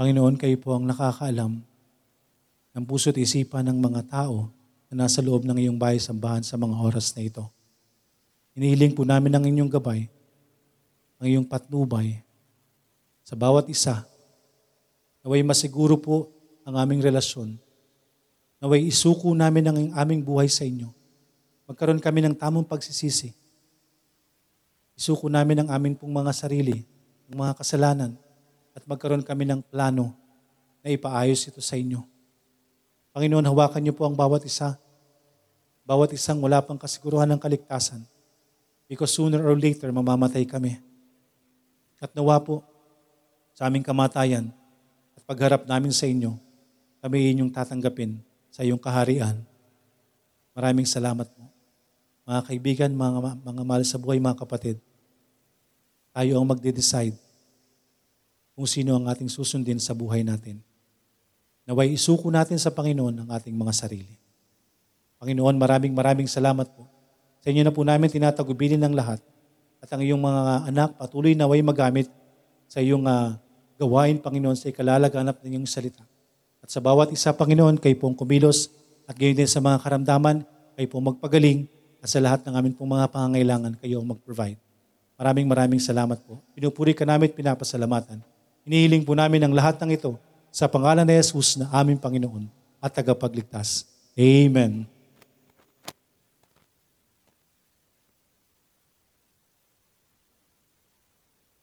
[0.00, 1.60] Panginoon, kayo po ang nakakaalam
[2.72, 4.48] ng puso't isipan ng mga tao
[4.88, 7.44] na nasa loob ng iyong bahay sambahan sa mga oras na ito.
[8.56, 10.08] Inihiling po namin ang inyong gabay,
[11.20, 12.16] ang iyong patnubay
[13.28, 14.08] sa bawat isa.
[15.20, 16.32] Naway masiguro po
[16.64, 17.60] ang aming relasyon.
[18.56, 20.88] Naway isuko namin ang aming buhay sa inyo.
[21.68, 23.36] Magkaroon kami ng tamang pagsisisi.
[24.96, 26.88] Isuko namin ang amin pong mga sarili,
[27.28, 28.16] ang mga kasalanan,
[28.74, 30.14] at magkaroon kami ng plano
[30.80, 32.00] na ipaayos ito sa inyo.
[33.10, 34.78] Panginoon, hawakan niyo po ang bawat isa.
[35.82, 38.06] Bawat isang wala pang kasiguruhan ng kaligtasan.
[38.86, 40.78] Because sooner or later, mamamatay kami.
[41.98, 42.62] At nawa po,
[43.52, 44.48] sa aming kamatayan
[45.18, 46.38] at pagharap namin sa inyo,
[47.02, 49.42] kami inyong tatanggapin sa iyong kaharian.
[50.56, 51.44] Maraming salamat po.
[52.24, 54.78] Mga kaibigan, mga, mga mahal sa buhay, mga kapatid,
[56.14, 57.29] tayo ang magde-decide
[58.60, 60.60] kung sino ang ating susundin sa buhay natin.
[61.64, 64.20] Naway isuko natin sa Panginoon ang ating mga sarili.
[65.16, 66.84] Panginoon, maraming maraming salamat po.
[67.40, 69.16] Sa inyo na po namin tinatagubilin ng lahat
[69.80, 72.12] at ang iyong mga anak patuloy naway magamit
[72.68, 73.40] sa iyong ah,
[73.80, 76.04] gawain, Panginoon, sa ikalalaganap ng iyong salita.
[76.60, 78.68] At sa bawat isa, Panginoon, kayo pong kumilos
[79.08, 80.44] at gayon din sa mga karamdaman,
[80.76, 81.64] kayo pong magpagaling
[82.04, 84.60] at sa lahat ng amin pong mga pangangailangan, kayo ang mag-provide.
[85.16, 86.44] Maraming maraming salamat po.
[86.52, 88.20] Pinupuri ka namin at pinapasalamatan.
[88.68, 90.20] Inihiling po namin ang lahat ng ito
[90.52, 92.50] sa pangalan ni Jesus na aming Panginoon
[92.82, 93.88] at tagapagligtas.
[94.18, 94.99] Amen.